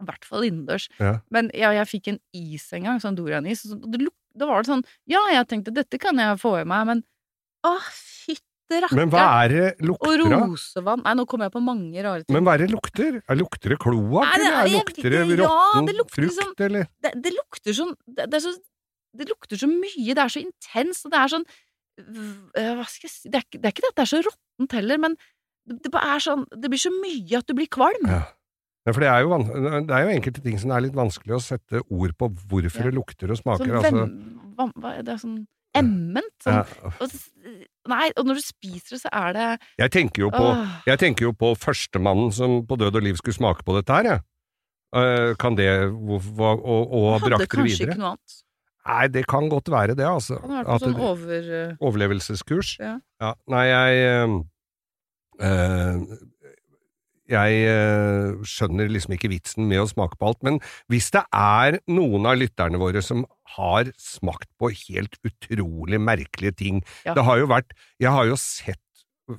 I 0.04 0.08
hvert 0.12 0.28
fall 0.28 0.44
innendørs. 0.46 0.86
Ja. 1.00 1.16
Men 1.34 1.50
ja, 1.56 1.72
jeg 1.80 1.88
fikk 1.90 2.12
en 2.14 2.20
is 2.36 2.68
en 2.76 2.84
gang, 2.90 3.00
sånn 3.02 3.16
Dorian-is, 3.18 3.64
og 3.72 3.88
det 3.90 4.04
luk- 4.04 4.20
da 4.36 4.46
var 4.50 4.62
det 4.62 4.70
sånn 4.70 4.84
Ja, 5.10 5.20
jeg 5.32 5.46
tenkte 5.48 5.72
dette 5.74 5.98
kan 6.02 6.18
jeg 6.18 6.38
få 6.42 6.56
i 6.60 6.64
meg, 6.68 6.86
men 6.88 7.02
å, 7.64 7.78
fytte 7.80 8.88
Men 8.96 9.10
hva 9.12 9.24
er 9.44 9.48
det 9.52 9.66
Og 9.80 9.86
lukter 9.92 10.24
av? 10.34 10.46
rosevann 10.50 11.02
Nei, 11.04 11.12
nå 11.14 11.24
kommer 11.30 11.46
jeg 11.46 11.54
på 11.54 11.62
mange 11.62 12.02
rare 12.02 12.24
ting. 12.24 12.34
Men 12.34 12.44
hva 12.46 12.54
er 12.56 12.64
det 12.64 12.70
lukter? 12.72 13.20
Er 13.28 13.36
lukter 13.38 13.74
det 13.74 13.78
kloakk, 13.78 14.26
er- 14.26 14.40
eller 14.40 14.64
er- 14.64 14.72
lukter 14.74 15.10
det 15.14 15.20
råtten. 15.20 15.44
Ja, 15.44 15.82
det 15.86 15.94
lukter 15.98 16.14
frukt, 16.22 16.32
liksom- 16.32 16.66
eller? 16.66 16.88
det, 17.04 17.12
det 17.22 17.32
lukter 17.36 17.72
sånn 17.78 17.94
det, 18.08 18.26
det, 18.32 18.40
så, 18.42 18.54
det 19.14 19.28
lukter 19.28 19.56
så 19.60 19.68
mye, 19.70 20.14
det 20.14 20.18
er 20.24 20.32
så 20.34 20.42
intenst, 20.42 21.06
og 21.06 21.12
det 21.14 21.20
er 21.20 21.28
sånn 21.36 21.46
øh, 22.00 22.74
Hva 22.80 22.86
skal 22.90 23.06
jeg 23.08 23.14
si 23.14 23.28
Det 23.30 23.38
er, 23.38 23.46
er 23.62 23.70
ikke 23.74 23.84
det 23.84 23.92
at 23.92 23.98
det 24.00 24.04
er 24.08 24.12
så 24.16 24.22
råttent 24.26 24.72
heller, 24.80 24.98
men 24.98 25.16
det, 25.68 25.92
er 25.94 26.18
sånn 26.20 26.42
Det 26.50 26.68
blir 26.72 26.82
så 26.82 26.90
mye 26.92 27.38
at 27.38 27.46
du 27.46 27.54
blir 27.54 27.68
kvalm. 27.72 28.04
Ja. 28.10 28.24
Ja, 28.84 28.92
for 28.92 29.00
det 29.00 29.08
er, 29.08 29.20
jo 29.24 29.38
det 29.88 29.94
er 29.96 30.02
jo 30.04 30.12
enkelte 30.12 30.42
ting 30.44 30.58
som 30.60 30.70
er 30.76 30.82
litt 30.84 30.92
vanskelig 30.96 31.38
å 31.38 31.40
sette 31.40 31.80
ord 31.88 32.12
på 32.20 32.28
hvorfor 32.50 32.84
Ja. 32.84 32.90
det 32.90 32.94
lukter 32.98 33.30
og 33.32 33.38
Sånn 33.38 33.42
smaker. 33.56 33.78
altså. 33.80 34.04
hva, 34.76 34.90
det 35.02 35.08
er 35.14 35.20
sånn 35.22 35.38
emment. 35.74 36.36
Sånn, 36.44 36.60
Ja. 36.60 36.92
og, 37.00 37.10
nei, 37.88 38.10
og 38.16 38.26
når 38.28 38.34
du 38.38 38.44
spiser 38.44 38.94
det, 38.94 39.00
så 39.00 39.08
er 39.10 39.32
det 39.32 39.46
Jeg 39.78 39.90
tenker 39.90 40.26
jo 40.26 40.30
på 40.30 40.44
Jeg 40.86 40.98
tenker 41.00 41.22
jo 41.28 41.32
på 41.32 41.54
førstemannen 41.56 42.32
som 42.32 42.60
på 42.66 42.76
død 42.78 42.94
og 43.00 43.02
liv 43.02 43.16
skulle 43.16 43.34
smake 43.34 43.64
på 43.64 43.74
dette 43.80 43.88
her, 43.96 44.04
jeg. 44.04 44.20
Eh, 44.94 45.34
kan 45.40 45.56
det 45.56 45.90
Og, 45.90 46.20
og 46.38 47.18
Hadde 47.18 47.30
brakte 47.30 47.38
det 47.40 47.48
kanskje 47.50 47.88
ikke 47.88 47.98
noe 47.98 48.12
annet. 48.14 48.40
Nei, 48.86 49.08
det 49.08 49.26
kan 49.26 49.48
godt 49.48 49.70
være 49.72 49.96
det, 49.96 50.04
altså. 50.04 50.36
Han 50.42 50.50
har 50.50 50.64
vært 50.68 50.82
på 50.84 50.92
sånn 50.92 51.00
over... 51.00 51.42
øh, 51.48 51.76
Overlevelseskurs? 51.80 52.76
Ja. 52.78 52.98
Nei, 53.48 53.64
jeg 53.64 54.44
eh, 55.40 56.04
Jeg 57.30 57.60
eh, 57.70 58.34
skjønner 58.44 58.90
liksom 58.92 59.14
ikke 59.16 59.30
vitsen 59.32 59.68
med 59.70 59.80
å 59.80 59.88
smake 59.88 60.18
på 60.20 60.28
alt, 60.28 60.42
men 60.44 60.58
hvis 60.92 61.08
det 61.14 61.22
er 61.32 61.78
noen 61.88 62.28
av 62.28 62.37
lytterne 62.37 62.80
våre 62.80 63.00
som 63.04 63.24
har 63.56 63.88
smakt 64.00 64.50
på 64.60 64.68
helt 64.72 65.16
utrolig 65.24 66.00
merkelige 66.00 66.56
ting 66.58 66.82
Ja. 67.06 67.14
Det 67.16 67.24
har 67.24 67.38
jo 67.40 67.46
vært 67.50 67.72
Jeg 68.02 68.10
har 68.12 68.26
jo 68.28 68.37
sett 68.40 68.80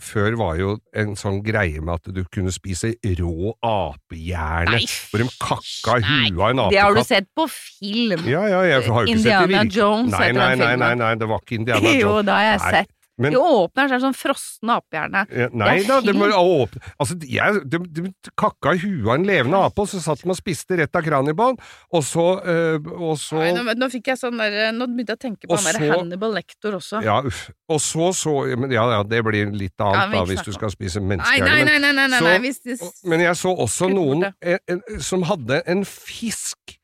før 0.01 0.33
var 0.39 0.55
jo 0.57 0.71
en 0.97 1.11
sånn 1.13 1.43
greie 1.45 1.77
med 1.77 1.99
at 1.99 2.09
du 2.15 2.23
kunne 2.33 2.49
spise 2.49 2.95
rå 3.19 3.51
apehjerne, 3.61 4.79
hvor 5.11 5.21
de 5.21 5.27
kakka 5.37 5.97
huet 6.01 6.39
av 6.39 6.49
en 6.49 6.61
apekatt. 6.63 6.73
Det 6.73 6.81
har 6.81 6.95
du 6.97 7.03
sett 7.05 7.27
på 7.37 7.45
film! 7.53 8.25
Ja, 8.25 8.47
ja, 8.49 8.63
jeg 8.65 8.87
har 8.89 9.05
jo 9.05 9.13
ikke 9.13 9.21
sett 9.21 9.29
det 9.29 9.43
Indiana 9.45 9.75
Jones 9.77 10.09
nei, 10.15 10.23
heter 10.23 10.39
nei, 10.39 10.47
nei, 10.49 10.55
filmen. 10.71 10.81
nei, 10.81 10.93
nei, 11.03 11.13
det 11.21 11.29
var 11.29 11.43
ikke 11.45 11.59
Indiana 11.59 11.85
Jones. 11.91 12.01
Jo, 12.01 12.15
det 12.25 12.33
har 12.33 12.47
jeg 12.47 12.61
Nei, 12.63 12.71
sett. 12.79 12.93
Men- 13.17 13.31
De 13.31 13.39
åpner, 13.39 13.87
så 13.87 13.95
er 13.95 13.99
det 13.99 14.03
sånn 14.03 14.17
frosne 14.17 14.75
apehjerne. 14.81 15.21
Ja, 15.31 15.47
Nei 15.53 15.79
Det 15.79 15.87
da, 15.87 15.99
de 16.01 16.13
må 16.13 16.27
åpne 16.29 16.81
Altså, 16.99 17.15
jeg, 17.23 17.61
de, 17.69 17.79
de 17.79 18.13
kakka 18.35 18.73
huet 18.75 19.07
av 19.07 19.13
en 19.15 19.25
levende 19.27 19.61
ape, 19.69 19.81
og 19.85 19.87
så 19.87 20.01
satt 20.03 20.21
de 20.23 20.29
og 20.29 20.37
spiste 20.37 20.77
rett 20.79 20.95
av 20.95 21.05
kraniebånd, 21.05 21.59
og 21.93 22.03
så 22.03 22.25
øh, 22.43 22.79
Og 22.95 23.17
så 23.21 23.39
Nei, 23.39 23.51
nå, 23.55 23.75
nå 23.79 23.89
fikk 23.93 24.11
jeg 24.13 24.19
sånn 24.19 24.37
der, 24.41 24.71
nå 24.75 24.87
begynte 24.91 25.15
jeg 25.15 25.19
å 25.19 25.23
tenke 25.27 25.47
på 25.47 25.55
han 25.59 25.79
der 25.79 25.95
Hannibal 25.95 26.33
Lector 26.35 26.75
også. 26.79 27.01
Ja, 27.05 27.21
uff. 27.25 27.49
Og 27.71 27.79
så 27.81 28.11
så 28.15 28.35
men 28.57 28.71
Ja, 28.71 28.83
ja, 28.91 29.03
det 29.03 29.23
blir 29.25 29.51
litt 29.55 29.79
annet 29.79 30.11
ja, 30.11 30.19
da, 30.19 30.23
hvis 30.29 30.43
du 30.45 30.51
skal 30.55 30.71
spise 30.73 30.99
menneskehjerne. 31.03 31.45
nei, 31.45 31.63
nei, 31.63 31.79
nei, 31.79 31.79
nei, 31.79 31.91
nei, 31.93 32.07
nei, 32.07 32.19
nei, 32.19 32.31
nei 32.31 32.39
hvis 32.45 32.59
det, 32.65 32.79
Men 33.07 33.21
jeg 33.23 33.35
så 33.39 33.55
også 33.55 33.89
noen 33.91 34.27
en, 34.41 34.59
en, 34.67 34.81
som 34.99 35.23
hadde 35.23 35.61
en 35.65 35.85
fisk 35.85 36.77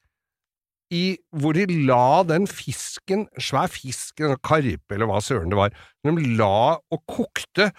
i 0.92 1.16
hvor 1.40 1.56
de 1.56 1.66
la 1.88 2.22
den 2.28 2.48
fisken, 2.50 3.26
svær 3.40 3.72
fisk, 3.72 4.22
karpe 4.44 4.96
eller 4.96 5.10
hva 5.10 5.22
søren 5.24 5.52
det 5.54 5.60
var, 5.60 5.74
de 6.04 6.36
la 6.38 6.78
og 6.92 7.04
kokte 7.08 7.72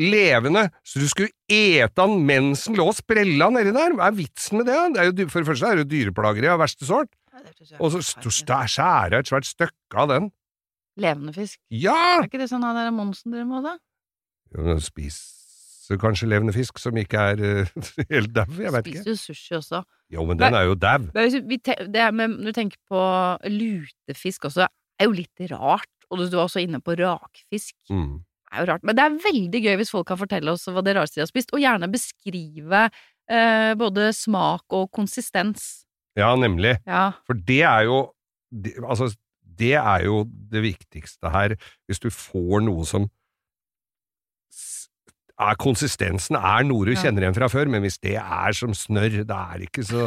levende, 0.00 0.64
så 0.86 1.02
du 1.02 1.08
skulle 1.10 1.34
ete 1.52 1.92
den 2.00 2.22
mens 2.24 2.64
den 2.64 2.78
lå 2.80 2.86
og 2.88 2.96
sprella 2.96 3.50
nedi 3.52 3.74
der. 3.76 3.92
Hva 3.98 4.08
er 4.08 4.16
vitsen 4.16 4.60
med 4.60 4.70
det? 4.70 4.78
det 4.94 5.02
er 5.02 5.10
jo, 5.10 5.28
for 5.28 5.42
det 5.42 5.50
første 5.50 5.68
er 5.68 5.80
det 5.80 5.84
jo 5.84 5.90
dyreplageri 5.92 6.48
av 6.48 6.62
verste 6.62 6.88
sort, 6.88 7.12
og 7.78 7.92
så 7.92 8.00
skjære 8.00 9.20
et 9.20 9.30
svært 9.30 9.48
stykke 9.48 10.00
av 10.00 10.08
den. 10.12 10.30
Levende 11.00 11.34
fisk. 11.36 11.60
Ja! 11.72 11.98
Er 12.18 12.28
ikke 12.28 12.40
det 12.40 12.50
sånn 12.50 12.64
han 12.66 12.76
der 12.76 12.90
Monsen 12.94 13.32
driver 13.32 13.48
med, 13.52 13.68
da? 13.68 13.76
Jo, 14.50 14.64
men 14.66 14.80
Spiser 15.90 15.98
kanskje 15.98 16.28
levende 16.30 16.52
fisk 16.54 16.78
som 16.78 16.94
ikke 17.00 17.18
er 17.32 17.40
uh, 17.42 17.86
helt 18.14 18.30
dau, 18.30 18.46
jeg 18.54 18.70
vet 18.76 18.86
ikke. 18.86 19.00
Spiser 19.02 19.10
jo 19.10 19.18
sushi 19.18 19.56
også. 19.58 19.80
Jo, 20.14 20.22
men 20.28 20.38
den 20.38 20.54
er 20.54 20.68
jo 20.68 20.76
dau. 20.78 21.08
Men 21.16 21.32
det 21.90 22.04
når 22.14 22.36
du 22.46 22.52
tenker 22.54 22.78
på 22.86 23.00
lutefisk 23.50 24.46
også, 24.46 24.68
er 24.70 25.08
jo 25.08 25.16
litt 25.16 25.50
rart. 25.50 25.90
Og 26.10 26.22
du 26.22 26.30
var 26.30 26.46
også 26.46 26.62
inne 26.62 26.78
på 26.82 26.94
rakfisk. 26.98 27.74
Mm. 27.90 28.22
Det 28.22 28.54
er 28.54 28.62
jo 28.62 28.70
rart. 28.70 28.86
Men 28.86 28.98
det 28.98 29.04
er 29.04 29.18
veldig 29.26 29.62
gøy 29.66 29.76
hvis 29.80 29.90
folk 29.90 30.06
kan 30.10 30.18
fortelle 30.20 30.54
oss 30.54 30.70
hva 30.70 30.82
det 30.86 30.94
rareste 30.94 31.18
de 31.18 31.24
har 31.24 31.30
spist, 31.30 31.50
og 31.54 31.62
gjerne 31.62 31.90
beskrive 31.90 32.86
eh, 32.86 33.74
både 33.78 34.10
smak 34.14 34.78
og 34.78 34.90
konsistens. 34.94 35.86
Ja, 36.18 36.30
nemlig. 36.38 36.76
Ja. 36.86 37.12
For 37.26 37.34
det 37.34 37.62
er 37.66 37.86
jo 37.90 38.00
det, 38.50 38.74
Altså, 38.82 39.10
det 39.58 39.74
er 39.78 40.06
jo 40.06 40.24
det 40.50 40.62
viktigste 40.62 41.30
her, 41.30 41.54
hvis 41.86 42.02
du 42.02 42.10
får 42.14 42.62
noe 42.66 42.86
som 42.86 43.10
er, 45.40 45.56
Konsistensen 45.56 46.36
er 46.36 46.64
noe 46.68 46.84
du 46.86 46.92
Ja. 46.92 47.02
kjenner 47.02 47.24
igjen 47.24 47.34
fra 47.36 47.48
før, 47.48 47.68
men 47.72 47.82
hvis 47.82 47.98
det 48.00 48.16
er 48.20 48.52
som 48.56 48.70
snørr, 48.76 49.24
da 49.26 49.40
er 49.54 49.58
det 49.64 49.70
ikke 49.72 49.84
så 49.88 50.04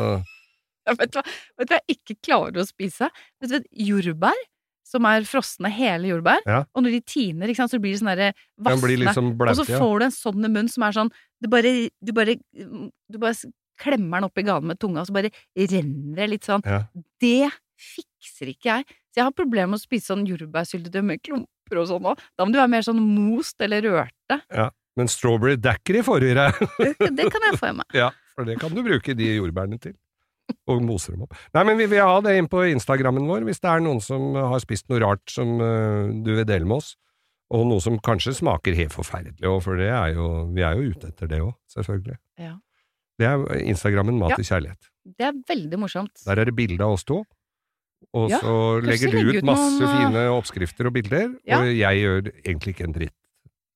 Ja, 0.85 0.93
Vet 0.99 1.11
du 1.13 1.19
hva 1.19 1.23
vet 1.57 1.67
du 1.69 1.73
hva 1.73 1.79
jeg 1.87 1.97
ikke 1.97 2.15
klarer 2.27 2.59
å 2.59 2.67
spise? 2.67 3.07
Vet 3.41 3.49
du, 3.49 3.55
hva, 3.59 3.63
jordbær, 3.71 4.41
som 4.83 5.05
er 5.05 5.21
frosne 5.23 5.71
hele 5.71 6.09
jordbær, 6.11 6.41
Ja. 6.45 6.65
og 6.75 6.83
når 6.83 6.91
de 6.91 7.01
tiner, 7.01 7.47
ikke 7.47 7.55
sant, 7.63 7.71
så 7.71 7.79
blir 7.79 7.93
de 7.95 7.99
sånn 8.03 8.11
derre 8.15 8.33
vassende. 8.59 8.97
liksom 8.99 9.31
og 9.41 9.55
så 9.55 9.65
får 9.79 9.99
du 9.99 10.05
en 10.05 10.11
sånn 10.11 10.45
i 10.45 10.49
munnen 10.51 10.69
som 10.69 10.83
er 10.83 10.91
sånn 10.91 11.11
Du 11.41 11.47
bare, 11.49 11.89
du 12.03 12.11
bare, 12.13 12.35
du 12.53 13.17
bare 13.17 13.33
klemmer 13.79 14.19
den 14.21 14.23
opp 14.29 14.37
i 14.37 14.43
ganen 14.43 14.63
med 14.67 14.79
tunga, 14.79 15.01
og 15.01 15.07
så 15.07 15.13
bare 15.13 15.31
renner 15.57 16.15
det 16.15 16.29
litt 16.29 16.43
sånn. 16.45 16.61
Ja. 16.63 16.83
Det 17.19 17.51
fikser 17.79 18.47
ikke 18.53 18.63
jeg. 18.69 18.85
Så 19.11 19.17
jeg 19.19 19.23
har 19.25 19.31
problemer 19.31 19.69
med 19.73 19.79
å 19.79 19.83
spise 19.83 20.13
sånn 20.13 20.25
jordbærsyltetøy 20.27 21.03
med 21.03 21.21
klumper 21.23 21.79
og 21.81 21.87
sånn 21.89 22.05
òg. 22.05 22.19
Da 22.37 22.45
må 22.45 22.53
du 22.53 22.59
være 22.59 22.69
mer 22.69 22.81
sånn 22.85 22.99
most 23.01 23.59
eller 23.61 23.81
rørte. 23.81 24.41
Men 24.99 25.09
strawberry 25.09 25.57
dackery 25.57 26.03
forrige. 26.05 26.47
Det, 27.17 27.27
kan 27.33 27.45
jeg 27.49 27.59
få 27.59 27.71
i 27.71 27.75
meg. 27.79 27.87
Ja, 28.03 28.11
for 28.35 28.45
det 28.49 28.59
kan 28.61 28.73
du 28.73 28.83
bruke 28.85 29.15
de 29.17 29.29
jordbærene 29.35 29.79
til. 29.81 29.95
Og 30.69 30.83
mose 30.83 31.13
dem 31.13 31.23
opp. 31.25 31.33
Nei, 31.55 31.63
men 31.69 31.79
vi 31.79 31.87
vil 31.89 32.03
ha 32.03 32.17
det 32.21 32.35
inn 32.37 32.49
på 32.51 32.65
Instagrammen 32.69 33.25
vår, 33.29 33.45
hvis 33.47 33.61
det 33.63 33.71
er 33.71 33.81
noen 33.83 34.01
som 34.03 34.35
har 34.35 34.59
spist 34.61 34.89
noe 34.91 34.99
rart 35.01 35.23
som 35.31 35.55
uh, 35.61 36.11
du 36.23 36.33
vil 36.35 36.45
dele 36.45 36.67
med 36.67 36.81
oss. 36.81 36.93
Og 37.53 37.65
noe 37.69 37.81
som 37.83 37.97
kanskje 38.03 38.33
smaker 38.37 38.75
helt 38.77 38.93
forferdelig, 38.95 39.45
og 39.49 39.59
for 39.65 39.77
det 39.79 39.89
er 39.93 40.13
jo, 40.15 40.27
vi 40.55 40.63
er 40.65 40.77
jo 40.79 40.93
ute 40.93 41.11
etter 41.11 41.29
det 41.29 41.39
òg, 41.43 41.53
selvfølgelig. 41.73 42.17
Ja. 42.41 42.55
Det 43.21 43.27
er 43.29 43.43
Instagrammen 43.61 44.17
Mat 44.19 44.33
Ja. 44.33 44.39
til 44.41 44.47
kjærlighet. 44.49 44.89
Det 45.19 45.27
er 45.27 45.35
veldig 45.49 45.79
morsomt. 45.83 46.23
Der 46.25 46.41
er 46.41 46.49
det 46.49 46.55
bilde 46.57 46.81
av 46.83 46.95
oss 46.97 47.05
to. 47.05 47.21
Og 48.13 48.31
Ja, 48.31 48.39
så 48.43 48.55
legger 48.83 49.13
du 49.13 49.19
ut 49.31 49.45
masse 49.47 49.77
noen, 49.79 49.83
uh, 49.85 49.99
fine 49.99 50.23
oppskrifter 50.33 50.89
og 50.89 50.95
bilder, 50.97 51.29
og 51.55 51.69
jeg 51.71 52.01
gjør 52.03 52.31
egentlig 52.43 52.73
ikke 52.75 52.87
en 52.89 52.97
dritt. 52.99 53.15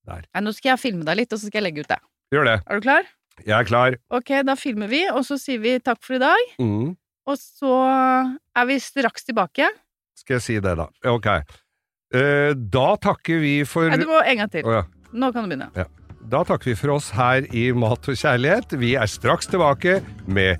Nei, 0.08 0.42
nå 0.44 0.52
skal 0.56 0.72
jeg 0.74 0.82
filme 0.86 1.04
deg 1.08 1.20
litt, 1.20 1.32
og 1.34 1.40
så 1.40 1.50
skal 1.50 1.60
jeg 1.60 1.66
legge 1.68 1.84
ut 1.84 1.90
det. 1.92 1.98
Gjør 2.34 2.48
det. 2.48 2.56
Er 2.66 2.80
du 2.80 2.86
klar? 2.86 3.08
Jeg 3.44 3.54
er 3.54 3.68
klar. 3.68 3.96
Ok, 4.18 4.32
da 4.48 4.54
filmer 4.58 4.88
vi, 4.90 5.04
og 5.12 5.22
så 5.26 5.36
sier 5.38 5.60
vi 5.62 5.76
takk 5.84 6.00
for 6.04 6.16
i 6.16 6.22
dag. 6.22 6.48
Mm. 6.62 6.96
Og 7.28 7.36
så 7.38 7.74
er 8.56 8.66
vi 8.70 8.78
straks 8.82 9.28
tilbake. 9.28 9.68
Skal 10.18 10.38
jeg 10.38 10.44
si 10.46 10.56
det, 10.64 10.74
da? 10.80 10.88
Ok. 11.12 11.28
Uh, 12.08 12.54
da 12.56 12.86
takker 13.04 13.38
vi 13.42 13.52
for 13.68 13.90
Nei, 13.92 13.98
du 14.00 14.08
må 14.08 14.18
en 14.24 14.40
gang 14.42 14.50
til. 14.52 14.64
Oh, 14.66 14.78
ja. 14.80 14.84
Nå 15.12 15.28
kan 15.34 15.44
du 15.46 15.52
begynne. 15.52 15.86
Da 16.28 16.40
takker 16.48 16.72
vi 16.72 16.76
for 16.76 16.96
oss 16.96 17.10
her 17.16 17.44
i 17.56 17.68
Mat 17.76 18.08
og 18.10 18.16
kjærlighet. 18.18 18.74
Vi 18.80 18.94
er 19.00 19.08
straks 19.08 19.48
tilbake 19.48 20.00
med 20.26 20.56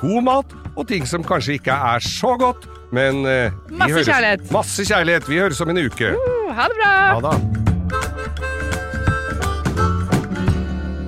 god 0.00 0.22
mat 0.26 0.54
og 0.72 0.86
ting 0.90 1.04
som 1.06 1.22
kanskje 1.26 1.58
ikke 1.60 1.74
er 1.94 2.02
så 2.02 2.32
godt, 2.40 2.64
men 2.94 3.22
uh, 3.26 3.50
Masse 3.70 3.98
høres- 3.98 4.08
kjærlighet. 4.10 4.48
Masse 4.54 4.88
kjærlighet. 4.88 5.28
Vi 5.30 5.42
høres 5.42 5.60
om 5.62 5.74
en 5.74 5.84
uke. 5.84 6.14
Uh, 6.16 6.48
ha 6.56 6.70
det 6.72 6.80
bra! 6.80 6.94
Ha 7.18 7.20
det. 7.28 7.61